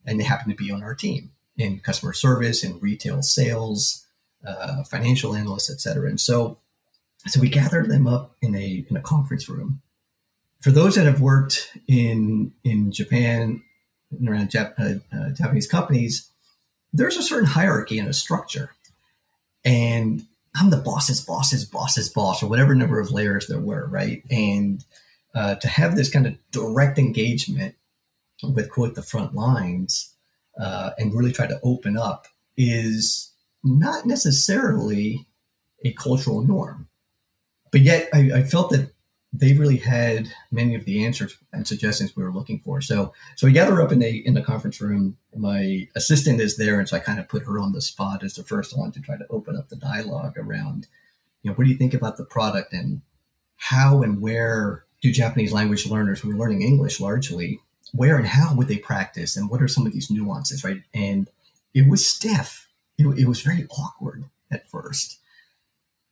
And 0.04 0.18
they 0.18 0.24
happen 0.24 0.48
to 0.50 0.56
be 0.56 0.70
on 0.70 0.82
our 0.82 0.94
team 0.94 1.32
in 1.56 1.80
customer 1.80 2.12
service, 2.12 2.64
in 2.64 2.78
retail 2.80 3.22
sales, 3.22 4.04
uh, 4.46 4.82
financial 4.84 5.34
analysts, 5.34 5.70
et 5.70 5.80
cetera. 5.80 6.08
And 6.08 6.20
so, 6.20 6.58
so 7.26 7.40
we 7.40 7.48
gathered 7.48 7.88
them 7.90 8.06
up 8.06 8.36
in 8.42 8.54
a, 8.54 8.84
in 8.88 8.96
a 8.96 9.00
conference 9.00 9.48
room. 9.48 9.80
For 10.60 10.70
those 10.70 10.94
that 10.94 11.06
have 11.06 11.20
worked 11.20 11.76
in, 11.88 12.52
in 12.64 12.92
Japan 12.92 13.62
around 14.26 14.50
Jap- 14.50 14.78
uh, 14.78 15.16
uh, 15.16 15.30
Japanese 15.30 15.66
companies, 15.66 16.30
there's 16.92 17.16
a 17.16 17.22
certain 17.22 17.46
hierarchy 17.46 17.98
and 17.98 18.08
a 18.08 18.12
structure. 18.12 18.70
And 19.64 20.24
I'm 20.54 20.70
the 20.70 20.76
boss's 20.76 21.20
boss's 21.20 21.64
boss's 21.64 22.08
boss, 22.08 22.42
or 22.42 22.48
whatever 22.48 22.74
number 22.74 23.00
of 23.00 23.10
layers 23.10 23.46
there 23.46 23.60
were, 23.60 23.86
right? 23.86 24.22
And 24.30 24.84
uh, 25.34 25.56
to 25.56 25.68
have 25.68 25.96
this 25.96 26.08
kind 26.08 26.26
of 26.26 26.36
direct 26.50 26.98
engagement 26.98 27.74
with 28.42 28.70
quote 28.70 28.94
the 28.94 29.02
front 29.02 29.34
lines 29.34 30.14
uh, 30.60 30.90
and 30.98 31.14
really 31.14 31.32
try 31.32 31.46
to 31.46 31.60
open 31.62 31.96
up 31.96 32.26
is 32.56 33.32
not 33.62 34.06
necessarily 34.06 35.26
a 35.84 35.92
cultural 35.92 36.42
norm. 36.42 36.88
But 37.72 37.80
yet, 37.82 38.08
I, 38.14 38.30
I 38.34 38.42
felt 38.42 38.70
that 38.70 38.92
they 39.32 39.52
really 39.52 39.76
had 39.76 40.32
many 40.50 40.74
of 40.74 40.84
the 40.84 41.04
answers 41.04 41.36
and 41.52 41.66
suggestions 41.66 42.16
we 42.16 42.22
were 42.22 42.32
looking 42.32 42.60
for. 42.60 42.80
So, 42.80 43.12
so 43.34 43.46
we 43.46 43.52
gather 43.52 43.82
up 43.82 43.92
in 43.92 43.98
the 43.98 44.26
in 44.26 44.34
the 44.34 44.42
conference 44.42 44.80
room. 44.80 45.16
My 45.34 45.88
assistant 45.94 46.40
is 46.40 46.56
there, 46.56 46.78
and 46.78 46.88
so 46.88 46.96
I 46.96 47.00
kind 47.00 47.20
of 47.20 47.28
put 47.28 47.44
her 47.44 47.58
on 47.58 47.72
the 47.72 47.82
spot 47.82 48.22
as 48.22 48.34
the 48.34 48.44
first 48.44 48.76
one 48.76 48.92
to 48.92 49.00
try 49.00 49.16
to 49.16 49.26
open 49.28 49.56
up 49.56 49.68
the 49.68 49.76
dialogue 49.76 50.38
around, 50.38 50.86
you 51.42 51.50
know, 51.50 51.54
what 51.54 51.64
do 51.64 51.70
you 51.70 51.76
think 51.76 51.92
about 51.92 52.16
the 52.16 52.24
product 52.24 52.72
and 52.72 53.02
how 53.56 54.02
and 54.02 54.20
where 54.20 54.84
do 55.02 55.12
Japanese 55.12 55.52
language 55.52 55.86
learners 55.86 56.20
who 56.20 56.30
are 56.30 56.36
learning 56.36 56.62
English 56.62 57.00
largely 57.00 57.60
where 57.92 58.16
and 58.16 58.26
how 58.26 58.54
would 58.54 58.68
they 58.68 58.78
practice 58.78 59.36
and 59.36 59.48
what 59.48 59.62
are 59.62 59.68
some 59.68 59.86
of 59.86 59.92
these 59.92 60.10
nuances, 60.10 60.64
right? 60.64 60.82
And 60.94 61.28
it 61.74 61.88
was 61.88 62.06
stiff. 62.06 62.68
It, 62.98 63.06
it 63.18 63.28
was 63.28 63.42
very 63.42 63.66
awkward 63.70 64.24
at 64.50 64.68
first. 64.68 65.18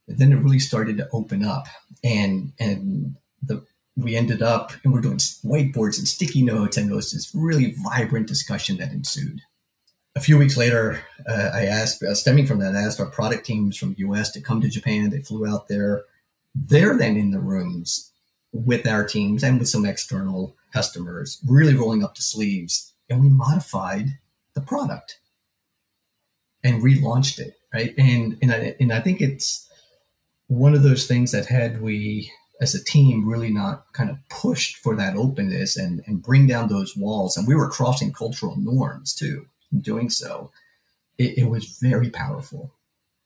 But 0.07 0.19
then 0.19 0.33
it 0.33 0.37
really 0.37 0.59
started 0.59 0.99
to 0.99 1.09
open 1.13 1.45
up 1.45 1.67
and 2.03 2.53
and 2.59 3.17
the 3.43 3.65
we 3.97 4.17
ended 4.17 4.43
up 4.43 4.73
and 4.83 4.93
we're 4.93 5.01
doing 5.01 5.19
whiteboards 5.19 5.99
and 5.99 6.09
sticky 6.09 6.43
notes 6.43 6.77
and 6.77 6.89
there 6.89 6.97
was 6.97 7.13
this 7.13 7.31
really 7.35 7.75
vibrant 7.85 8.27
discussion 8.27 8.77
that 8.77 8.93
ensued 8.93 9.41
a 10.17 10.21
few 10.21 10.37
weeks 10.37 10.57
later 10.57 11.01
uh, 11.29 11.51
i 11.55 11.65
asked 11.65 12.03
uh, 12.03 12.15
stemming 12.15 12.47
from 12.47 12.59
that 12.59 12.75
i 12.75 12.81
asked 12.81 12.99
our 12.99 13.07
product 13.07 13.47
teams 13.47 13.77
from 13.77 13.95
us 14.13 14.31
to 14.33 14.41
come 14.41 14.61
to 14.61 14.69
japan 14.69 15.11
they 15.11 15.21
flew 15.21 15.47
out 15.47 15.69
there 15.69 16.05
they're 16.55 16.97
then 16.97 17.17
in 17.17 17.31
the 17.31 17.41
rooms 17.41 18.11
with 18.55 18.87
our 18.87 19.05
teams 19.05 19.43
and 19.43 19.59
with 19.59 19.69
some 19.69 19.85
external 19.85 20.57
customers 20.73 21.39
really 21.47 21.75
rolling 21.75 22.03
up 22.03 22.15
the 22.15 22.23
sleeves 22.23 22.93
and 23.11 23.21
we 23.21 23.29
modified 23.29 24.07
the 24.55 24.61
product 24.61 25.19
and 26.63 26.83
relaunched 26.83 27.39
it 27.39 27.59
right 27.75 27.95
and 27.99 28.39
and 28.41 28.53
I, 28.53 28.75
and 28.81 28.93
I 28.93 29.01
think 29.01 29.21
it's 29.21 29.69
one 30.47 30.75
of 30.75 30.83
those 30.83 31.07
things 31.07 31.33
that 31.33 31.47
had 31.47 31.83
we 31.83 32.31
as 32.61 32.75
a 32.75 32.85
team 32.85 33.29
really 33.29 33.51
not 33.51 33.93
kind 33.93 34.11
of 34.11 34.17
pushed 34.29 34.77
for 34.77 34.95
that 34.97 35.17
openness 35.17 35.77
and, 35.77 36.03
and 36.07 36.23
bring 36.23 36.47
down 36.47 36.69
those 36.69 36.97
walls. 36.97 37.37
And 37.37 37.47
we 37.47 37.55
were 37.55 37.69
crossing 37.69 38.13
cultural 38.13 38.57
norms 38.57 39.15
too 39.15 39.47
in 39.73 39.81
doing 39.81 40.09
so. 40.09 40.51
It, 41.19 41.39
it 41.39 41.45
was 41.45 41.79
very 41.81 42.11
powerful. 42.11 42.73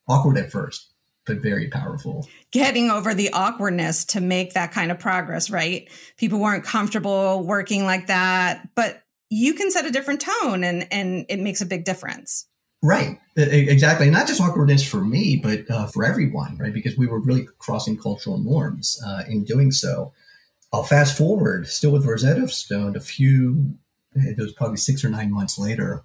Awkward 0.09 0.39
at 0.39 0.51
first, 0.51 0.89
but 1.29 1.39
very 1.39 1.69
powerful. 1.69 2.29
Getting 2.51 2.91
over 2.91 3.15
the 3.15 3.31
awkwardness 3.33 4.05
to 4.07 4.21
make 4.21 4.55
that 4.55 4.73
kind 4.73 4.91
of 4.91 4.99
progress, 4.99 5.51
right? 5.51 5.89
People 6.17 6.41
weren't 6.41 6.65
comfortable 6.65 7.45
working 7.45 7.85
like 7.85 8.09
that, 8.09 8.69
but 8.75 9.05
you 9.31 9.55
can 9.55 9.71
set 9.71 9.87
a 9.87 9.93
different 9.93 10.21
tone 10.21 10.65
and, 10.65 10.89
and 10.91 11.27
it 11.29 11.39
makes 11.39 11.61
a 11.61 11.67
big 11.67 11.85
difference. 11.85 12.47
Right, 12.83 13.19
exactly. 13.37 14.09
Not 14.09 14.27
just 14.29 14.41
awkwardness 14.41 14.89
for 14.89 15.05
me, 15.05 15.37
but 15.37 15.71
uh, 15.71 15.87
for 15.89 16.05
everyone, 16.05 16.57
right? 16.59 16.73
Because 16.73 16.97
we 16.97 17.07
were 17.07 17.21
really 17.21 17.47
crossing 17.59 17.97
cultural 17.97 18.39
norms 18.39 19.01
uh, 19.05 19.25
in 19.29 19.45
doing 19.45 19.73
so. 19.73 20.13
I'll 20.73 20.85
fast 20.85 21.17
forward, 21.17 21.67
still 21.67 21.91
with 21.91 22.07
Rosetta 22.07 22.47
Stone, 22.49 22.97
a 22.97 23.01
few, 23.01 23.75
it 24.15 24.39
was 24.39 24.53
probably 24.53 24.77
six 24.77 25.05
or 25.05 25.09
nine 25.09 25.33
months 25.33 25.59
later. 25.59 26.05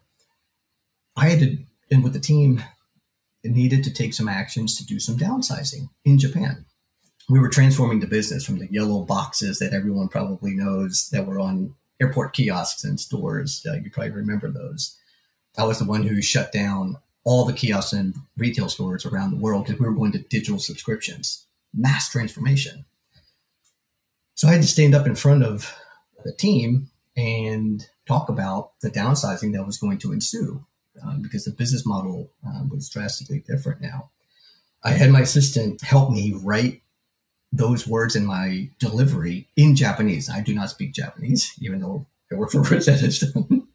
I 1.16 1.30
had 1.30 1.40
to, 1.40 1.58
and 1.92 2.04
with 2.04 2.14
the 2.14 2.20
team, 2.20 2.64
needed 3.52 3.84
to 3.84 3.94
take 3.94 4.14
some 4.14 4.30
actions 4.30 4.78
to 4.78 4.86
do 4.86 5.00
some 5.00 5.18
downsizing 5.18 5.90
in 6.06 6.18
Japan. 6.18 6.66
We 7.30 7.40
were 7.40 7.50
transforming 7.50 8.00
the 8.00 8.08
business 8.08 8.46
from 8.46 8.60
the 8.60 8.68
yellow 8.72 9.02
boxes 9.02 9.60
that 9.60 9.74
everyone 9.74 10.08
probably 10.08 10.54
knows 10.54 11.10
that 11.12 11.26
were 11.26 11.40
on 11.40 11.76
airport 12.02 12.34
kiosks 12.34 12.84
and 12.84 13.00
stores. 13.00 13.66
Uh, 13.68 13.74
you 13.74 13.90
probably 13.90 14.12
remember 14.12 14.50
those 14.50 14.98
I 15.58 15.66
was 15.66 15.80
the 15.80 15.86
one 15.86 16.04
who 16.04 16.22
shut 16.22 16.52
down 16.52 16.98
all 17.24 17.46
the 17.46 17.54
kiosks 17.54 17.94
and 17.94 18.16
retail 18.38 18.70
stores 18.70 19.06
around 19.06 19.32
the 19.32 19.38
world 19.38 19.66
because 19.66 19.80
we 19.80 19.86
were 19.86 19.94
going 19.94 20.12
to 20.14 20.20
digital 20.20 20.60
subscriptions, 20.60 21.46
mass 21.74 22.10
transformation. 22.10 22.86
So 24.36 24.48
I 24.48 24.54
had 24.54 24.62
to 24.62 24.68
stand 24.68 24.96
up 24.96 25.06
in 25.06 25.16
front 25.16 25.44
of 25.44 25.74
the 26.26 26.34
team 26.34 26.90
and 27.16 27.88
talk 28.08 28.30
about 28.30 28.72
the 28.82 28.90
downsizing 28.90 29.54
that 29.54 29.66
was 29.66 29.78
going 29.78 30.00
to 30.00 30.12
ensue 30.12 30.66
uh, 31.06 31.18
because 31.22 31.46
the 31.46 31.52
business 31.52 31.86
model 31.86 32.32
uh, 32.48 32.64
was 32.70 32.90
drastically 32.90 33.44
different 33.48 33.82
now. 33.82 34.12
I 34.84 34.92
had 34.92 35.12
my 35.12 35.22
assistant 35.22 35.82
help 35.82 36.12
me 36.12 36.34
write 36.44 36.82
those 37.52 37.88
words 37.88 38.16
in 38.16 38.26
my 38.26 38.70
delivery 38.80 39.48
in 39.56 39.76
Japanese. 39.76 40.30
I 40.30 40.42
do 40.42 40.54
not 40.54 40.70
speak 40.70 40.94
Japanese, 40.94 41.54
even 41.62 41.80
though 41.80 42.08
I 42.32 42.36
work 42.36 42.52
for 42.52 42.62
Rosetta 42.62 43.12
Stone. 43.12 43.68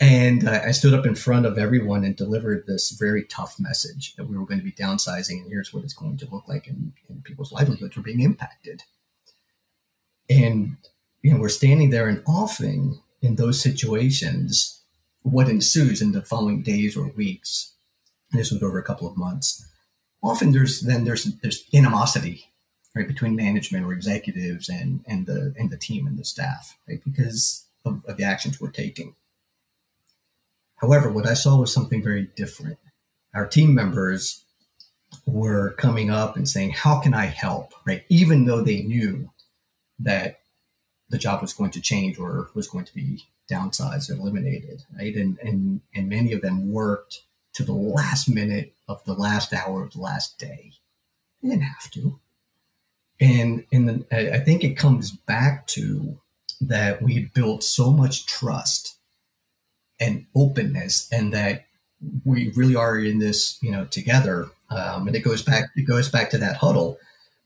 And 0.00 0.48
uh, 0.48 0.62
I 0.64 0.70
stood 0.70 0.94
up 0.94 1.04
in 1.04 1.14
front 1.14 1.44
of 1.44 1.58
everyone 1.58 2.04
and 2.04 2.16
delivered 2.16 2.64
this 2.66 2.90
very 2.90 3.24
tough 3.24 3.60
message 3.60 4.16
that 4.16 4.24
we 4.24 4.38
were 4.38 4.46
going 4.46 4.58
to 4.58 4.64
be 4.64 4.72
downsizing, 4.72 5.42
and 5.42 5.50
here's 5.50 5.74
what 5.74 5.84
it's 5.84 5.92
going 5.92 6.16
to 6.16 6.30
look 6.30 6.48
like, 6.48 6.66
and, 6.66 6.92
and 7.10 7.22
people's 7.22 7.52
livelihoods 7.52 7.96
were 7.96 8.02
being 8.02 8.22
impacted. 8.22 8.82
And 10.30 10.78
you 11.22 11.32
know, 11.32 11.38
we're 11.38 11.50
standing 11.50 11.90
there, 11.90 12.08
and 12.08 12.22
often 12.26 13.02
in 13.20 13.36
those 13.36 13.60
situations, 13.60 14.79
what 15.22 15.48
ensues 15.48 16.00
in 16.00 16.12
the 16.12 16.22
following 16.22 16.62
days 16.62 16.96
or 16.96 17.08
weeks, 17.08 17.74
this 18.32 18.50
was 18.50 18.62
over 18.62 18.78
a 18.78 18.84
couple 18.84 19.08
of 19.08 19.16
months, 19.16 19.66
often 20.22 20.52
there's 20.52 20.80
then 20.80 21.04
there's 21.04 21.24
there's 21.42 21.64
animosity 21.74 22.46
right 22.94 23.08
between 23.08 23.36
management 23.36 23.84
or 23.84 23.92
executives 23.92 24.68
and 24.68 25.04
and 25.06 25.26
the 25.26 25.54
and 25.58 25.70
the 25.70 25.76
team 25.76 26.06
and 26.06 26.18
the 26.18 26.24
staff 26.24 26.76
right 26.88 27.02
because 27.04 27.66
of, 27.84 28.02
of 28.06 28.16
the 28.16 28.24
actions 28.24 28.60
we're 28.60 28.70
taking 28.70 29.14
However, 30.80 31.10
what 31.10 31.26
I 31.26 31.34
saw 31.34 31.58
was 31.58 31.72
something 31.72 32.02
very 32.02 32.30
different. 32.36 32.78
Our 33.34 33.46
team 33.46 33.74
members 33.74 34.44
were 35.26 35.72
coming 35.72 36.10
up 36.10 36.36
and 36.36 36.48
saying, 36.48 36.70
How 36.70 37.00
can 37.00 37.12
I 37.12 37.26
help? 37.26 37.74
Right? 37.86 38.04
Even 38.08 38.46
though 38.46 38.62
they 38.62 38.82
knew 38.82 39.30
that 39.98 40.40
the 41.10 41.18
job 41.18 41.42
was 41.42 41.52
going 41.52 41.70
to 41.72 41.80
change 41.80 42.18
or 42.18 42.50
was 42.54 42.68
going 42.68 42.86
to 42.86 42.94
be 42.94 43.24
downsized 43.50 44.10
or 44.10 44.14
eliminated. 44.14 44.84
Right. 44.96 45.14
And 45.14 45.38
and 45.40 45.80
and 45.94 46.08
many 46.08 46.32
of 46.32 46.42
them 46.42 46.72
worked 46.72 47.22
to 47.54 47.64
the 47.64 47.72
last 47.72 48.28
minute 48.28 48.72
of 48.88 49.04
the 49.04 49.14
last 49.14 49.52
hour 49.52 49.82
of 49.82 49.92
the 49.92 50.00
last 50.00 50.38
day. 50.38 50.72
They 51.42 51.50
didn't 51.50 51.62
have 51.62 51.90
to. 51.92 52.18
And 53.20 53.64
and 53.72 54.04
I 54.12 54.38
think 54.38 54.64
it 54.64 54.76
comes 54.76 55.10
back 55.10 55.66
to 55.68 56.18
that 56.60 57.02
we 57.02 57.30
built 57.34 57.62
so 57.62 57.90
much 57.90 58.26
trust 58.26 58.96
and 59.98 60.26
openness 60.34 61.08
and 61.12 61.32
that 61.32 61.66
we 62.24 62.50
really 62.56 62.76
are 62.76 62.98
in 62.98 63.18
this 63.18 63.58
you 63.62 63.70
know 63.70 63.84
together 63.86 64.48
um, 64.70 65.06
and 65.06 65.16
it 65.16 65.20
goes 65.20 65.42
back 65.42 65.70
it 65.76 65.82
goes 65.82 66.08
back 66.08 66.30
to 66.30 66.38
that 66.38 66.56
huddle 66.56 66.98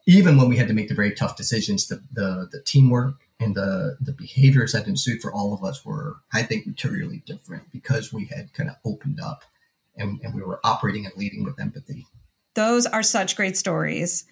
even 0.07 0.37
when 0.37 0.49
we 0.49 0.57
had 0.57 0.69
to 0.69 0.75
make 0.75 0.88
the 0.88 0.95
very 0.95 1.12
tough 1.12 1.37
decisions 1.37 1.88
the 1.88 2.01
the, 2.12 2.49
the 2.53 2.61
teamwork 2.61 3.14
and 3.44 3.54
the 3.54 3.96
the 4.00 4.12
behaviors 4.12 4.72
that 4.72 4.87
ensued 4.87 5.20
for 5.20 5.33
all 5.33 5.52
of 5.52 5.62
us 5.62 5.85
were 5.85 6.16
i 6.33 6.42
think 6.42 6.66
materially 6.66 7.22
different 7.26 7.70
because 7.70 8.12
we 8.12 8.24
had 8.24 8.52
kind 8.54 8.70
of 8.70 8.76
opened 8.85 9.20
up 9.20 9.44
and, 9.96 10.20
and 10.22 10.35
we 10.35 10.42
were 10.42 10.61
operating 10.64 11.07
and 11.07 11.14
leading 11.16 11.44
with 11.44 11.61
empathy. 11.61 12.07
Those 12.54 12.87
are 12.87 13.02
such 13.02 13.37
great 13.37 13.57
stories. 13.57 14.24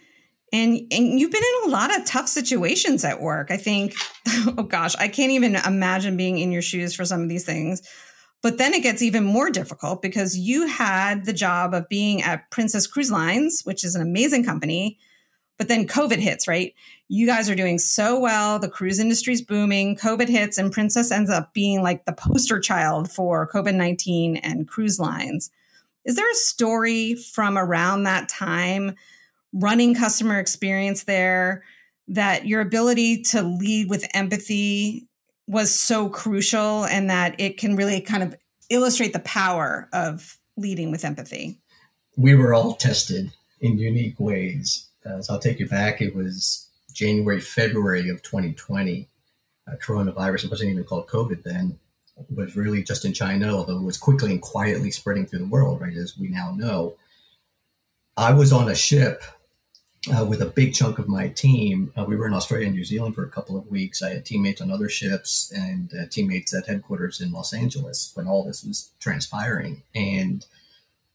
And 0.53 0.81
and 0.91 1.19
you've 1.19 1.33
been 1.33 1.43
in 1.43 1.71
a 1.71 1.73
lot 1.73 1.97
of 1.97 2.05
tough 2.05 2.29
situations 2.29 3.05
at 3.05 3.23
work. 3.23 3.51
I 3.51 3.57
think 3.57 3.95
oh 4.29 4.65
gosh 4.65 4.95
i 4.97 5.09
can't 5.09 5.33
even 5.33 5.57
imagine 5.57 6.17
being 6.17 6.39
in 6.39 6.53
your 6.53 6.63
shoes 6.63 6.95
for 6.95 7.05
some 7.05 7.23
of 7.23 7.29
these 7.29 7.45
things. 7.45 7.83
But 8.43 8.59
then 8.59 8.75
it 8.75 8.83
gets 8.83 9.03
even 9.03 9.25
more 9.25 9.51
difficult 9.51 10.03
because 10.03 10.37
you 10.37 10.67
had 10.67 11.25
the 11.25 11.33
job 11.33 11.75
of 11.75 11.89
being 11.89 12.23
at 12.23 12.51
Princess 12.51 12.89
Cruise 12.89 13.11
Lines, 13.11 13.63
which 13.63 13.85
is 13.85 13.95
an 13.95 14.03
amazing 14.03 14.45
company. 14.45 14.99
But 15.59 15.69
then 15.69 15.87
COVID 15.87 16.19
hits, 16.19 16.49
right? 16.49 16.75
You 17.09 17.27
guys 17.27 17.49
are 17.49 17.55
doing 17.55 17.79
so 17.79 18.19
well. 18.19 18.59
The 18.59 18.69
cruise 18.69 18.99
industry's 18.99 19.43
booming. 19.43 19.97
COVID 19.97 20.29
hits, 20.29 20.59
and 20.59 20.73
Princess 20.73 21.11
ends 21.11 21.31
up 21.31 21.53
being 21.53 21.83
like 21.83 22.05
the 22.05 22.13
poster 22.13 22.59
child 22.59 23.11
for 23.11 23.49
COVID 23.49 23.75
19 23.75 24.37
and 24.37 24.67
cruise 24.67 24.99
lines. 24.99 25.51
Is 26.05 26.17
there 26.17 26.31
a 26.31 26.35
story 26.35 27.15
from 27.15 27.57
around 27.57 28.05
that 28.05 28.29
time 28.29 28.97
running 29.53 29.95
customer 29.95 30.39
experience 30.39 31.05
there 31.05 31.63
that 32.09 32.47
your 32.47 32.61
ability 32.61 33.23
to 33.23 33.43
lead 33.43 33.89
with 33.89 34.09
empathy 34.15 35.07
was 35.47 35.75
so 35.75 36.09
crucial 36.09 36.85
and 36.85 37.11
that 37.11 37.39
it 37.39 37.59
can 37.59 37.77
really 37.77 38.01
kind 38.01 38.23
of 38.23 38.35
illustrate 38.71 39.13
the 39.13 39.21
power 39.21 39.89
of 39.93 40.39
leading 40.57 40.91
with 40.91 41.05
empathy. 41.05 41.61
We 42.17 42.35
were 42.35 42.55
all 42.55 42.75
tested 42.75 43.33
in 43.61 43.79
unique 43.79 44.19
ways. 44.19 44.89
Uh, 45.05 45.21
so 45.21 45.35
I'll 45.35 45.41
take 45.41 45.59
you 45.59 45.69
back. 45.69 46.01
It 46.01 46.15
was 46.15 46.69
January, 46.93 47.41
February 47.41 48.09
of 48.09 48.23
2020. 48.23 49.09
Uh, 49.67 49.77
coronavirus, 49.77 50.45
it 50.45 50.51
wasn't 50.51 50.71
even 50.71 50.85
called 50.85 51.07
COVID 51.07 51.45
then, 51.45 51.79
it 52.17 52.37
was 52.37 52.57
really 52.57 52.83
just 52.83 53.05
in 53.05 53.13
China, 53.13 53.55
although 53.55 53.79
it 53.79 53.85
was 53.85 53.97
quickly 53.97 54.33
and 54.33 54.43
quietly 54.43 54.91
spreading 54.91 55.27
through 55.27 55.41
the 55.41 55.47
world, 55.47 55.81
right, 55.81 55.97
as 55.97 56.19
we 56.19 56.29
now 56.29 56.53
know. 56.57 56.95
I 58.17 58.33
was 58.33 58.53
on 58.53 58.69
a 58.69 58.75
ship 58.75 59.23
uh, 60.15 60.25
with 60.25 60.43
a 60.43 60.47
big 60.47 60.75
chunk 60.75 60.99
of 60.99 61.09
my 61.09 61.29
team. 61.29 61.93
Uh, 61.97 62.05
we 62.05 62.17
were 62.17 62.27
in 62.27 62.35
Australia 62.35 62.67
and 62.67 62.77
New 62.77 62.85
Zealand 62.85 63.15
for 63.15 63.25
a 63.25 63.31
couple 63.31 63.57
of 63.57 63.69
weeks. 63.69 64.03
I 64.03 64.11
had 64.11 64.27
teammates 64.27 64.61
on 64.61 64.71
other 64.71 64.89
ships 64.89 65.53
and 65.55 65.91
uh, 65.95 66.07
teammates 66.11 66.53
at 66.53 66.67
headquarters 66.67 67.21
in 67.21 67.33
Los 67.33 67.53
Angeles 67.53 68.13
when 68.15 68.27
all 68.27 68.45
this 68.45 68.63
was 68.65 68.91
transpiring. 69.01 69.83
And 69.95 70.45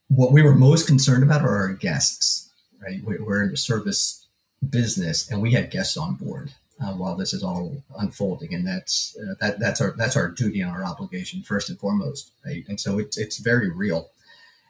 what 0.07 0.31
we 0.31 0.41
were 0.41 0.55
most 0.55 0.87
concerned 0.87 1.23
about 1.23 1.41
are 1.41 1.55
our 1.55 1.73
guests, 1.73 2.46
right? 2.87 3.01
We're 3.03 3.43
in 3.43 3.51
the 3.51 3.57
service 3.57 4.27
business 4.67 5.29
and 5.29 5.41
we 5.41 5.51
had 5.51 5.71
guests 5.71 5.97
on 5.97 6.15
board. 6.15 6.51
Uh, 6.79 6.93
while 6.93 7.15
this 7.15 7.33
is 7.33 7.41
all 7.41 7.75
unfolding, 7.97 8.53
and 8.53 8.67
that's 8.67 9.17
uh, 9.19 9.33
that 9.39 9.59
that's 9.59 9.81
our 9.81 9.95
that's 9.97 10.15
our 10.15 10.27
duty 10.27 10.61
and 10.61 10.69
our 10.69 10.85
obligation 10.85 11.41
first 11.41 11.71
and 11.71 11.79
foremost, 11.79 12.33
right? 12.45 12.63
And 12.67 12.79
so 12.79 12.99
it's 12.99 13.17
it's 13.17 13.39
very 13.39 13.71
real. 13.71 14.11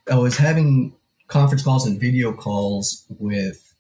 I 0.09 0.15
was 0.15 0.37
having 0.37 0.95
conference 1.27 1.63
calls 1.63 1.85
and 1.85 1.99
video 1.99 2.31
calls 2.31 3.03
with 3.19 3.75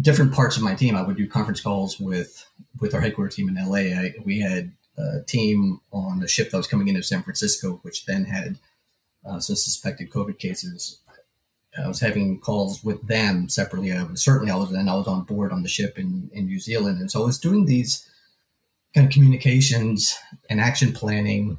different 0.00 0.32
parts 0.32 0.56
of 0.56 0.62
my 0.62 0.74
team. 0.74 0.96
I 0.96 1.02
would 1.02 1.18
do 1.18 1.28
conference 1.28 1.60
calls 1.60 2.00
with 2.00 2.46
with 2.80 2.94
our 2.94 3.02
headquarters 3.02 3.34
team 3.34 3.50
in 3.50 3.62
LA. 3.62 4.00
I, 4.00 4.14
we 4.24 4.40
had 4.40 4.72
a 4.96 5.20
team 5.26 5.82
on 5.92 6.22
a 6.22 6.28
ship 6.28 6.50
that 6.50 6.56
was 6.56 6.66
coming 6.66 6.88
into 6.88 7.02
San 7.02 7.22
Francisco, 7.22 7.80
which 7.82 8.06
then 8.06 8.24
had 8.24 8.56
uh, 9.26 9.40
some 9.40 9.56
suspected 9.56 10.10
COVID 10.10 10.38
cases. 10.38 11.00
I 11.82 11.88
was 11.88 12.00
having 12.00 12.40
calls 12.40 12.82
with 12.82 13.06
them 13.06 13.48
separately. 13.48 13.92
I 13.92 14.02
was, 14.02 14.22
certainly, 14.22 14.50
I 14.50 14.56
was 14.56 14.70
then 14.70 14.88
I 14.88 14.94
was 14.94 15.06
on 15.06 15.24
board 15.24 15.52
on 15.52 15.62
the 15.62 15.68
ship 15.68 15.98
in, 15.98 16.30
in 16.32 16.46
New 16.46 16.58
Zealand, 16.58 17.00
and 17.00 17.10
so 17.10 17.22
I 17.22 17.26
was 17.26 17.38
doing 17.38 17.66
these 17.66 18.08
kind 18.94 19.06
of 19.06 19.12
communications 19.12 20.16
and 20.48 20.60
action 20.60 20.92
planning 20.92 21.58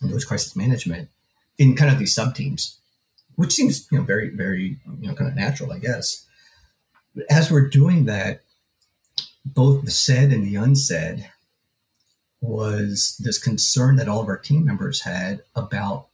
and 0.00 0.12
those 0.12 0.24
crisis 0.24 0.56
management 0.56 1.08
in 1.58 1.76
kind 1.76 1.90
of 1.90 1.98
these 1.98 2.14
sub 2.14 2.34
teams, 2.34 2.78
which 3.36 3.52
seems 3.52 3.86
you 3.90 3.98
know 3.98 4.04
very 4.04 4.30
very 4.30 4.78
you 5.00 5.08
know 5.08 5.14
kind 5.14 5.30
of 5.30 5.36
natural, 5.36 5.72
I 5.72 5.78
guess. 5.78 6.26
As 7.28 7.50
we're 7.50 7.68
doing 7.68 8.06
that, 8.06 8.42
both 9.44 9.84
the 9.84 9.90
said 9.90 10.32
and 10.32 10.46
the 10.46 10.56
unsaid 10.56 11.28
was 12.40 13.16
this 13.20 13.38
concern 13.38 13.96
that 13.96 14.08
all 14.08 14.20
of 14.20 14.28
our 14.28 14.38
team 14.38 14.64
members 14.64 15.02
had 15.02 15.42
about 15.54 16.08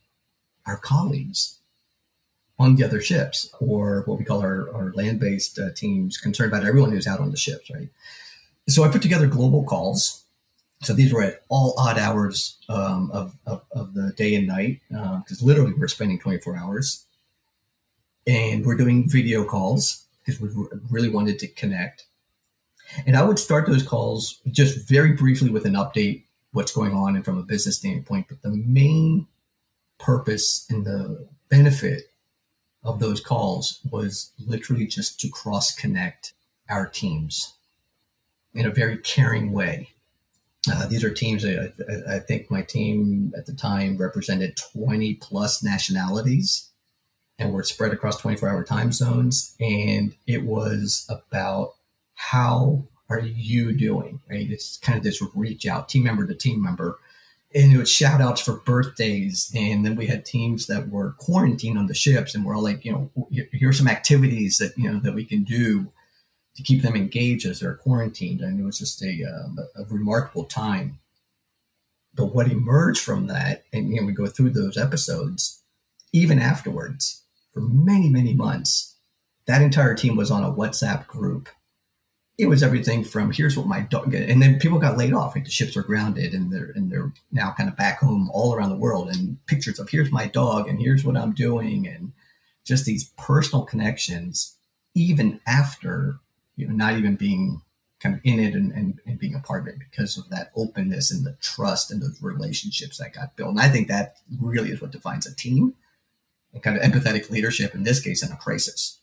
our 0.67 0.77
colleagues 0.77 1.58
on 2.59 2.75
the 2.75 2.85
other 2.85 3.01
ships, 3.01 3.49
or 3.61 4.03
what 4.07 4.19
we 4.19 4.25
call 4.25 4.41
our, 4.41 4.69
our 4.75 4.93
land 4.93 5.21
based 5.21 5.59
uh, 5.59 5.71
teams, 5.75 6.17
concerned 6.17 6.53
about 6.53 6.67
everyone 6.67 6.91
who's 6.91 7.07
out 7.07 7.21
on 7.21 7.31
the 7.31 7.37
ships, 7.37 7.71
right? 7.71 7.89
So 8.69 8.85
I 8.85 8.89
put 8.89 9.03
together 9.03 9.27
global 9.27 9.65
calls. 9.65 10.25
So 10.83 10.93
these 10.93 11.13
were 11.13 11.23
at 11.23 11.43
all 11.49 11.75
odd 11.79 11.99
hours 11.99 12.57
um, 12.69 13.11
of, 13.13 13.35
of, 13.47 13.63
of, 13.73 13.95
the 13.95 14.13
day 14.13 14.35
and 14.35 14.47
night, 14.47 14.81
because 14.89 15.43
uh, 15.43 15.47
literally 15.47 15.73
we're 15.73 15.89
spending 15.89 16.19
24 16.19 16.57
hours. 16.57 17.05
And 18.27 18.65
we're 18.67 18.77
doing 18.77 19.09
video 19.09 19.45
calls 19.45 20.05
because 20.25 20.41
we 20.41 20.49
really 20.91 21.09
wanted 21.09 21.39
to 21.41 21.49
connect. 21.49 22.05
And 23.07 23.17
I 23.17 23.23
would 23.23 23.39
start 23.39 23.67
those 23.67 23.83
calls 23.83 24.41
just 24.51 24.89
very 24.89 25.13
briefly 25.13 25.51
with 25.51 25.65
an 25.65 25.75
update, 25.75 26.25
what's 26.53 26.73
going 26.73 26.93
on, 26.93 27.17
and 27.17 27.25
from 27.25 27.39
a 27.39 27.43
business 27.43 27.77
standpoint. 27.77 28.27
But 28.29 28.43
the 28.43 28.51
main 28.51 29.27
purpose 29.99 30.67
and 30.71 30.85
the 30.85 31.27
benefit 31.49 32.11
of 32.85 33.01
those 33.01 33.21
calls 33.21 33.81
was 33.91 34.33
literally 34.39 34.87
just 34.87 35.21
to 35.21 35.29
cross 35.29 35.75
connect 35.75 36.33
our 36.69 36.87
teams 36.87 37.55
in 38.55 38.67
a 38.67 38.71
very 38.71 38.99
caring 38.99 39.53
way. 39.53 39.91
Uh, 40.71 40.87
these 40.87 41.05
are 41.05 41.13
teams, 41.13 41.45
I, 41.45 41.73
I, 42.11 42.19
think 42.19 42.51
my 42.51 42.63
team 42.63 43.33
at 43.37 43.47
the 43.47 43.55
time 43.55 43.97
represented 43.97 44.59
20 44.75 45.15
plus 45.15 45.63
nationalities 45.63 46.69
and 47.39 47.53
were 47.53 47.63
spread 47.63 47.93
across 47.93 48.21
24 48.21 48.49
hour 48.49 48.65
time 48.65 48.93
zones. 48.93 49.55
And 49.61 50.15
it 50.27 50.45
was 50.45 51.07
about 51.09 51.75
how 52.15 52.85
are 53.09 53.21
you 53.21 53.73
doing? 53.73 54.21
Right? 54.29 54.51
It's 54.51 54.77
kind 54.79 54.99
of 54.99 55.05
this 55.05 55.23
reach 55.35 55.67
out, 55.67 55.89
team 55.89 56.03
member 56.03 56.27
to 56.27 56.35
team 56.35 56.63
member. 56.63 56.99
And 57.55 57.73
it 57.73 57.79
was 57.79 57.91
shout 57.91 58.21
outs 58.21 58.43
for 58.43 58.61
birthdays. 58.61 59.51
And 59.55 59.85
then 59.85 59.97
we 59.97 60.07
had 60.07 60.25
teams 60.25 60.67
that 60.67 60.91
were 60.91 61.15
quarantined 61.19 61.79
on 61.79 61.87
the 61.87 61.95
ships 61.95 62.35
and 62.35 62.45
we're 62.45 62.55
all 62.55 62.63
like, 62.63 62.85
you 62.85 62.93
know, 62.93 63.29
here's 63.53 63.79
some 63.79 63.89
activities 63.89 64.59
that, 64.59 64.77
you 64.77 64.91
know, 64.91 65.01
that 65.01 65.15
we 65.15 65.25
can 65.25 65.45
do 65.45 65.91
to 66.57 66.63
keep 66.63 66.83
them 66.83 66.95
engaged 66.95 67.47
as 67.47 67.61
they're 67.61 67.75
quarantined. 67.75 68.43
And 68.43 68.61
it 68.61 68.65
was 68.65 68.79
just 68.79 69.03
a, 69.03 69.25
um, 69.25 69.59
a 69.77 69.85
remarkable 69.85 70.45
time. 70.45 70.99
But 72.15 72.35
what 72.35 72.51
emerged 72.51 73.01
from 73.01 73.29
that, 73.29 73.63
and 73.73 73.91
you 73.91 74.01
know, 74.01 74.07
we 74.07 74.13
go 74.13 74.27
through 74.27 74.51
those 74.51 74.77
episodes, 74.77 75.63
even 76.13 76.41
afterwards, 76.41 77.23
for 77.55 77.61
many, 77.61 78.09
many 78.09 78.35
months, 78.35 78.97
that 79.47 79.63
entire 79.63 79.95
team 79.95 80.17
was 80.17 80.31
on 80.31 80.45
a 80.45 80.53
WhatsApp 80.53 81.07
group 81.07 81.49
it 82.39 82.47
was 82.47 82.63
everything 82.63 83.03
from 83.03 83.33
here's 83.33 83.57
what 83.57 83.67
my 83.67 83.81
dog 83.81 84.15
and 84.15 84.41
then 84.41 84.61
people 84.61 84.79
got 84.79 84.97
laid 84.97 85.13
off 85.13 85.35
like 85.35 85.45
the 85.45 85.51
ships 85.51 85.75
were 85.75 85.83
grounded 85.83 86.33
and 86.33 86.53
they're 86.53 86.73
and 86.77 86.91
they're 86.91 87.13
now 87.33 87.53
kind 87.57 87.69
of 87.69 87.77
back 87.77 87.99
home 87.99 88.31
all 88.33 88.55
around 88.55 88.71
the 88.71 88.77
world 88.77 89.09
and 89.09 89.45
pictures 89.47 89.79
of 89.79 89.89
here's 89.91 90.13
my 90.13 90.27
dog 90.27 90.69
and 90.69 90.79
here's 90.79 91.05
what 91.05 91.17
i'm 91.17 91.33
doing 91.33 91.87
and 91.87 92.13
just 92.65 92.85
these 92.85 93.11
personal 93.19 93.65
connections 93.65 94.57
even 94.95 95.41
after 95.47 96.21
you 96.57 96.67
know 96.67 96.75
not 96.75 96.97
even 96.97 97.17
being 97.17 97.61
kind 98.01 98.15
of 98.15 98.21
in 98.23 98.39
it 98.39 98.55
and, 98.55 98.71
and, 98.71 99.01
and 99.07 99.19
being 99.19 99.35
a 99.35 99.41
part 99.41 99.63
of 99.63 99.67
it 99.67 99.77
because 99.77 100.17
of 100.17 100.31
that 100.31 100.53
openness 100.55 101.11
and 101.11 101.27
the 101.27 101.37
trust 101.41 101.91
and 101.91 102.01
those 102.01 102.23
relationships 102.23 102.99
that 102.99 103.13
got 103.13 103.35
built. 103.35 103.51
And 103.51 103.61
i 103.61 103.69
think 103.69 103.89
that 103.89 104.19
really 104.41 104.71
is 104.71 104.81
what 104.81 104.93
defines 104.93 105.27
a 105.27 105.35
team 105.35 105.75
and 106.55 106.63
kind 106.63 106.77
of 106.77 106.83
empathetic 106.85 107.29
leadership 107.29 107.75
in 107.75 107.83
this 107.83 108.01
case 108.01 108.23
in 108.23 108.31
a 108.31 108.37
crisis. 108.37 109.01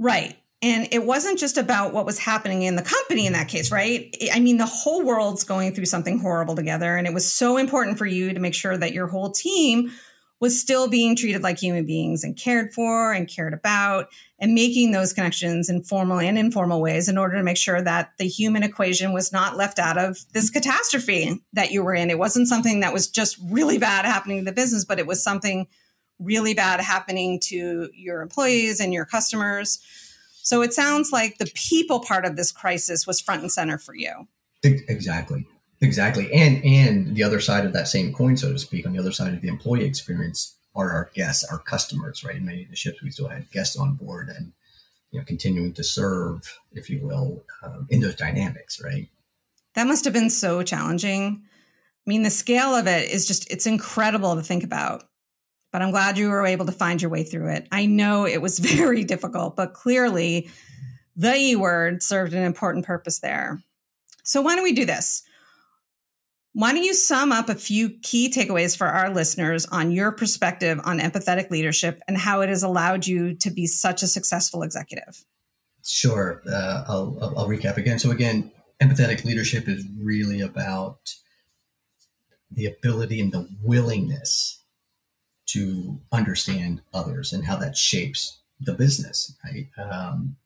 Right 0.00 0.36
and 0.62 0.88
it 0.92 1.04
wasn't 1.04 1.38
just 1.38 1.58
about 1.58 1.92
what 1.92 2.06
was 2.06 2.18
happening 2.18 2.62
in 2.62 2.76
the 2.76 2.82
company 2.82 3.26
in 3.26 3.34
that 3.34 3.48
case, 3.48 3.70
right? 3.70 4.14
I 4.32 4.40
mean, 4.40 4.56
the 4.56 4.66
whole 4.66 5.02
world's 5.02 5.44
going 5.44 5.74
through 5.74 5.84
something 5.86 6.18
horrible 6.18 6.56
together. 6.56 6.96
And 6.96 7.06
it 7.06 7.12
was 7.12 7.30
so 7.30 7.58
important 7.58 7.98
for 7.98 8.06
you 8.06 8.32
to 8.32 8.40
make 8.40 8.54
sure 8.54 8.76
that 8.76 8.92
your 8.92 9.06
whole 9.06 9.30
team 9.30 9.92
was 10.40 10.60
still 10.60 10.88
being 10.88 11.16
treated 11.16 11.42
like 11.42 11.58
human 11.58 11.86
beings 11.86 12.24
and 12.24 12.36
cared 12.36 12.72
for 12.72 13.12
and 13.12 13.28
cared 13.28 13.54
about 13.54 14.08
and 14.38 14.52
making 14.52 14.92
those 14.92 15.12
connections 15.12 15.70
in 15.70 15.82
formal 15.82 16.18
and 16.18 16.36
informal 16.36 16.80
ways 16.80 17.08
in 17.08 17.16
order 17.16 17.36
to 17.36 17.42
make 17.42 17.56
sure 17.56 17.80
that 17.80 18.12
the 18.18 18.26
human 18.26 18.62
equation 18.62 19.12
was 19.12 19.32
not 19.32 19.56
left 19.56 19.78
out 19.78 19.96
of 19.96 20.18
this 20.32 20.50
catastrophe 20.50 21.40
that 21.52 21.70
you 21.70 21.82
were 21.82 21.94
in. 21.94 22.10
It 22.10 22.18
wasn't 22.18 22.48
something 22.48 22.80
that 22.80 22.92
was 22.92 23.08
just 23.08 23.38
really 23.44 23.78
bad 23.78 24.04
happening 24.04 24.40
to 24.40 24.44
the 24.44 24.52
business, 24.52 24.84
but 24.84 24.98
it 24.98 25.06
was 25.06 25.22
something 25.22 25.66
really 26.18 26.54
bad 26.54 26.80
happening 26.80 27.40
to 27.44 27.88
your 27.94 28.20
employees 28.20 28.80
and 28.80 28.92
your 28.92 29.04
customers. 29.04 29.78
So 30.44 30.60
it 30.60 30.74
sounds 30.74 31.10
like 31.10 31.38
the 31.38 31.50
people 31.54 32.00
part 32.00 32.26
of 32.26 32.36
this 32.36 32.52
crisis 32.52 33.06
was 33.06 33.20
front 33.20 33.40
and 33.40 33.50
center 33.50 33.78
for 33.78 33.94
you. 33.96 34.28
Exactly. 34.62 35.46
Exactly. 35.80 36.32
And 36.32 36.64
and 36.64 37.16
the 37.16 37.24
other 37.24 37.40
side 37.40 37.64
of 37.64 37.72
that 37.72 37.88
same 37.88 38.12
coin, 38.12 38.36
so 38.36 38.52
to 38.52 38.58
speak, 38.58 38.86
on 38.86 38.92
the 38.92 38.98
other 38.98 39.10
side 39.10 39.34
of 39.34 39.40
the 39.40 39.48
employee 39.48 39.84
experience 39.84 40.56
are 40.76 40.90
our 40.90 41.10
guests, 41.14 41.44
our 41.50 41.58
customers, 41.58 42.22
right? 42.22 42.36
In 42.36 42.44
many 42.44 42.64
of 42.64 42.70
the 42.70 42.76
ships, 42.76 43.02
we 43.02 43.10
still 43.10 43.28
had 43.28 43.50
guests 43.50 43.76
on 43.76 43.94
board 43.94 44.28
and 44.28 44.52
you 45.10 45.18
know 45.18 45.24
continuing 45.24 45.72
to 45.74 45.82
serve, 45.82 46.58
if 46.72 46.88
you 46.88 47.00
will, 47.02 47.42
um, 47.62 47.86
in 47.90 48.00
those 48.00 48.14
dynamics, 48.14 48.80
right? 48.82 49.08
That 49.74 49.86
must 49.86 50.04
have 50.04 50.14
been 50.14 50.30
so 50.30 50.62
challenging. 50.62 51.42
I 52.06 52.10
mean, 52.10 52.22
the 52.22 52.30
scale 52.30 52.74
of 52.74 52.86
it 52.86 53.10
is 53.10 53.26
just, 53.26 53.50
it's 53.50 53.66
incredible 53.66 54.36
to 54.36 54.42
think 54.42 54.62
about 54.62 55.04
but 55.74 55.82
I'm 55.82 55.90
glad 55.90 56.16
you 56.16 56.28
were 56.28 56.46
able 56.46 56.66
to 56.66 56.72
find 56.72 57.02
your 57.02 57.10
way 57.10 57.24
through 57.24 57.48
it. 57.48 57.66
I 57.72 57.86
know 57.86 58.28
it 58.28 58.40
was 58.40 58.58
very 58.60 59.02
difficult, 59.02 59.56
but 59.56 59.74
clearly 59.74 60.48
the 61.16 61.34
E 61.34 61.56
word 61.56 62.00
served 62.00 62.32
an 62.32 62.44
important 62.44 62.86
purpose 62.86 63.18
there. 63.18 63.60
So, 64.22 64.40
why 64.40 64.54
don't 64.54 64.62
we 64.62 64.72
do 64.72 64.84
this? 64.84 65.24
Why 66.52 66.72
don't 66.72 66.84
you 66.84 66.94
sum 66.94 67.32
up 67.32 67.48
a 67.48 67.56
few 67.56 67.90
key 68.04 68.30
takeaways 68.30 68.76
for 68.76 68.86
our 68.86 69.10
listeners 69.10 69.66
on 69.66 69.90
your 69.90 70.12
perspective 70.12 70.80
on 70.84 71.00
empathetic 71.00 71.50
leadership 71.50 72.00
and 72.06 72.16
how 72.16 72.42
it 72.42 72.50
has 72.50 72.62
allowed 72.62 73.08
you 73.08 73.34
to 73.34 73.50
be 73.50 73.66
such 73.66 74.04
a 74.04 74.06
successful 74.06 74.62
executive? 74.62 75.24
Sure. 75.84 76.40
Uh, 76.48 76.84
I'll, 76.86 77.18
I'll, 77.20 77.38
I'll 77.40 77.48
recap 77.48 77.78
again. 77.78 77.98
So, 77.98 78.12
again, 78.12 78.52
empathetic 78.80 79.24
leadership 79.24 79.68
is 79.68 79.84
really 79.98 80.40
about 80.40 81.16
the 82.52 82.66
ability 82.66 83.20
and 83.20 83.32
the 83.32 83.48
willingness 83.60 84.60
to 85.46 86.00
understand 86.12 86.80
others 86.92 87.32
and 87.32 87.44
how 87.44 87.56
that 87.56 87.76
shapes 87.76 88.38
the 88.60 88.74
business. 88.74 89.36
Right? 89.44 89.68
Um, 89.78 90.36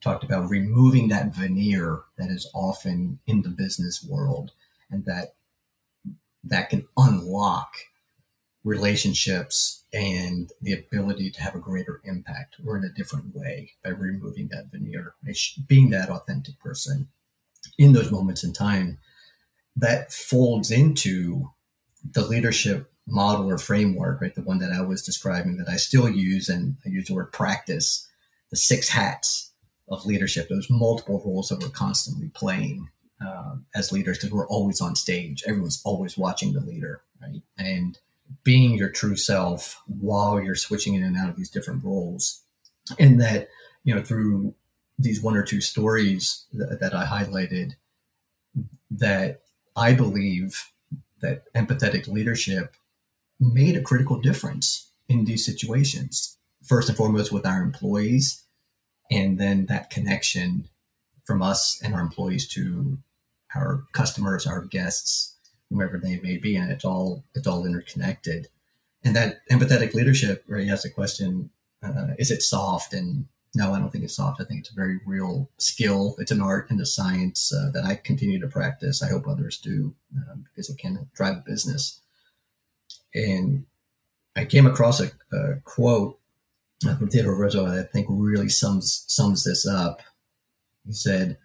talked 0.00 0.24
about 0.24 0.48
removing 0.48 1.08
that 1.08 1.34
veneer 1.34 2.02
that 2.16 2.30
is 2.30 2.48
often 2.54 3.18
in 3.26 3.42
the 3.42 3.50
business 3.50 4.02
world, 4.02 4.52
and 4.90 5.04
that 5.04 5.34
that 6.44 6.70
can 6.70 6.86
unlock 6.96 7.74
relationships 8.64 9.84
and 9.92 10.50
the 10.62 10.72
ability 10.72 11.30
to 11.30 11.42
have 11.42 11.54
a 11.54 11.60
greater 11.60 12.00
impact 12.04 12.56
or 12.66 12.76
in 12.78 12.84
a 12.84 12.92
different 12.94 13.34
way 13.34 13.70
by 13.84 13.90
removing 13.90 14.48
that 14.48 14.70
veneer, 14.72 15.14
being 15.68 15.90
that 15.90 16.08
authentic 16.08 16.58
person 16.60 17.06
in 17.78 17.92
those 17.92 18.10
moments 18.10 18.42
in 18.42 18.52
time 18.52 18.98
that 19.76 20.12
folds 20.12 20.70
into 20.70 21.50
the 22.12 22.26
leadership 22.26 22.90
model 23.06 23.50
or 23.50 23.58
framework, 23.58 24.20
right? 24.20 24.34
The 24.34 24.42
one 24.42 24.58
that 24.58 24.72
I 24.72 24.80
was 24.80 25.02
describing 25.02 25.56
that 25.58 25.68
I 25.68 25.76
still 25.76 26.08
use, 26.08 26.48
and 26.48 26.76
I 26.84 26.88
use 26.88 27.06
the 27.06 27.14
word 27.14 27.32
practice, 27.32 28.06
the 28.50 28.56
six 28.56 28.88
hats 28.88 29.52
of 29.88 30.06
leadership, 30.06 30.48
those 30.48 30.70
multiple 30.70 31.22
roles 31.24 31.48
that 31.48 31.60
we're 31.60 31.68
constantly 31.68 32.30
playing 32.34 32.88
uh, 33.24 33.56
as 33.74 33.92
leaders 33.92 34.18
because 34.18 34.32
we're 34.32 34.48
always 34.48 34.80
on 34.80 34.96
stage. 34.96 35.42
Everyone's 35.46 35.82
always 35.84 36.16
watching 36.16 36.52
the 36.52 36.60
leader, 36.60 37.02
right? 37.20 37.42
And 37.58 37.98
being 38.42 38.76
your 38.76 38.88
true 38.88 39.16
self 39.16 39.82
while 39.86 40.40
you're 40.40 40.54
switching 40.54 40.94
in 40.94 41.02
and 41.02 41.16
out 41.16 41.28
of 41.28 41.36
these 41.36 41.50
different 41.50 41.84
roles. 41.84 42.42
And 42.98 43.20
that, 43.20 43.48
you 43.84 43.94
know, 43.94 44.02
through 44.02 44.54
these 44.98 45.20
one 45.20 45.36
or 45.36 45.42
two 45.42 45.60
stories 45.60 46.46
that, 46.52 46.80
that 46.80 46.94
I 46.94 47.04
highlighted, 47.04 47.72
that 48.90 49.42
I 49.76 49.92
believe 49.92 50.70
that 51.20 51.52
empathetic 51.54 52.06
leadership 52.06 52.76
made 53.52 53.76
a 53.76 53.82
critical 53.82 54.20
difference 54.20 54.90
in 55.08 55.24
these 55.24 55.44
situations. 55.44 56.36
First 56.64 56.88
and 56.88 56.96
foremost, 56.96 57.32
with 57.32 57.46
our 57.46 57.62
employees, 57.62 58.44
and 59.10 59.38
then 59.38 59.66
that 59.66 59.90
connection 59.90 60.68
from 61.24 61.42
us 61.42 61.80
and 61.82 61.94
our 61.94 62.00
employees 62.00 62.48
to 62.48 62.98
our 63.54 63.84
customers, 63.92 64.46
our 64.46 64.62
guests, 64.62 65.36
whomever 65.70 65.98
they 65.98 66.18
may 66.20 66.36
be, 66.36 66.56
and 66.56 66.70
it's 66.70 66.84
all 66.84 67.24
it's 67.34 67.46
all 67.46 67.66
interconnected. 67.66 68.48
And 69.04 69.14
that 69.16 69.46
empathetic 69.50 69.92
leadership, 69.92 70.44
where 70.46 70.58
you 70.58 70.72
ask 70.72 70.84
the 70.84 70.90
question, 70.90 71.50
uh, 71.82 72.14
is 72.18 72.30
it 72.30 72.42
soft? 72.42 72.94
And 72.94 73.26
no, 73.54 73.72
I 73.72 73.78
don't 73.78 73.90
think 73.90 74.04
it's 74.04 74.16
soft. 74.16 74.40
I 74.40 74.44
think 74.44 74.60
it's 74.60 74.70
a 74.70 74.74
very 74.74 74.98
real 75.06 75.50
skill. 75.58 76.16
It's 76.18 76.30
an 76.30 76.40
art 76.40 76.70
and 76.70 76.80
a 76.80 76.86
science 76.86 77.52
uh, 77.52 77.70
that 77.72 77.84
I 77.84 77.96
continue 77.96 78.40
to 78.40 78.48
practice. 78.48 79.02
I 79.02 79.08
hope 79.08 79.28
others 79.28 79.58
do 79.58 79.94
um, 80.16 80.44
because 80.44 80.70
it 80.70 80.78
can 80.78 81.08
drive 81.14 81.36
a 81.36 81.44
business. 81.46 82.00
And 83.14 83.66
I 84.36 84.44
came 84.44 84.66
across 84.66 85.00
a, 85.00 85.10
a 85.32 85.56
quote 85.64 86.18
uh, 86.86 86.96
from 86.96 87.08
Theodore 87.08 87.36
Roosevelt 87.36 87.68
that 87.68 87.78
I 87.78 87.82
think 87.84 88.06
really 88.10 88.48
sums 88.48 89.04
sums 89.06 89.44
this 89.44 89.66
up. 89.66 90.02
He 90.86 90.92
said, 90.92 91.38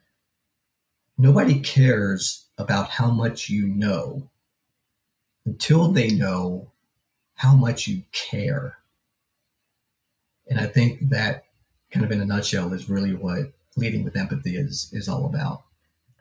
"Nobody 1.18 1.60
cares 1.60 2.46
about 2.58 2.90
how 2.90 3.12
much 3.12 3.50
you 3.50 3.68
know 3.68 4.30
until 5.46 5.92
they 5.92 6.10
know 6.10 6.72
how 7.36 7.56
much 7.56 7.88
you 7.88 8.04
care." 8.12 8.78
And 10.50 10.60
I 10.60 10.66
think 10.66 11.10
that, 11.10 11.46
kind 11.92 12.04
of 12.04 12.12
in 12.12 12.22
a 12.22 12.26
nutshell, 12.26 12.74
is 12.74 12.90
really 12.90 13.14
what 13.14 13.54
leading 13.76 14.04
with 14.04 14.18
empathy 14.18 14.58
is 14.58 14.90
is 14.92 15.08
all 15.08 15.26
about. 15.26 15.64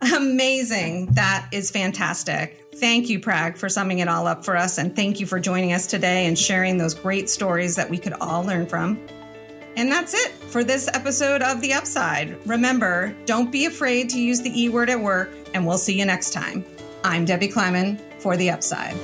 Amazing. 0.01 1.07
That 1.13 1.49
is 1.53 1.71
fantastic. 1.71 2.65
Thank 2.77 3.09
you, 3.09 3.19
Prag, 3.19 3.57
for 3.57 3.69
summing 3.69 3.99
it 3.99 4.09
all 4.09 4.27
up 4.27 4.45
for 4.45 4.57
us. 4.57 4.79
And 4.79 4.95
thank 4.95 5.19
you 5.19 5.27
for 5.27 5.41
joining 5.41 5.73
us 5.73 5.87
today 5.87 6.27
and 6.27 6.39
sharing 6.39 6.79
those 6.79 6.95
great 6.95 7.29
stories 7.29 7.75
that 7.77 7.91
we 7.91 7.99
could 7.99 8.13
all 8.15 8.45
learn 8.45 8.67
from. 8.67 9.05
And 9.77 9.91
that's 9.91 10.15
it 10.15 10.33
for 10.33 10.65
this 10.65 10.89
episode 10.89 11.43
of 11.43 11.61
The 11.61 11.73
Upside. 11.73 12.47
Remember, 12.47 13.15
don't 13.27 13.51
be 13.51 13.67
afraid 13.67 14.11
to 14.11 14.21
use 14.21 14.41
the 14.41 14.61
E 14.61 14.69
word 14.69 14.91
at 14.91 15.01
work, 15.01 15.31
and 15.55 15.67
we'll 15.67 15.79
see 15.79 15.99
you 15.99 16.05
next 16.05 16.33
time. 16.33 16.65
I'm 17.05 17.25
Debbie 17.25 17.49
Kleiman 17.49 18.01
for 18.19 18.37
The 18.37 18.51
Upside. 18.51 18.97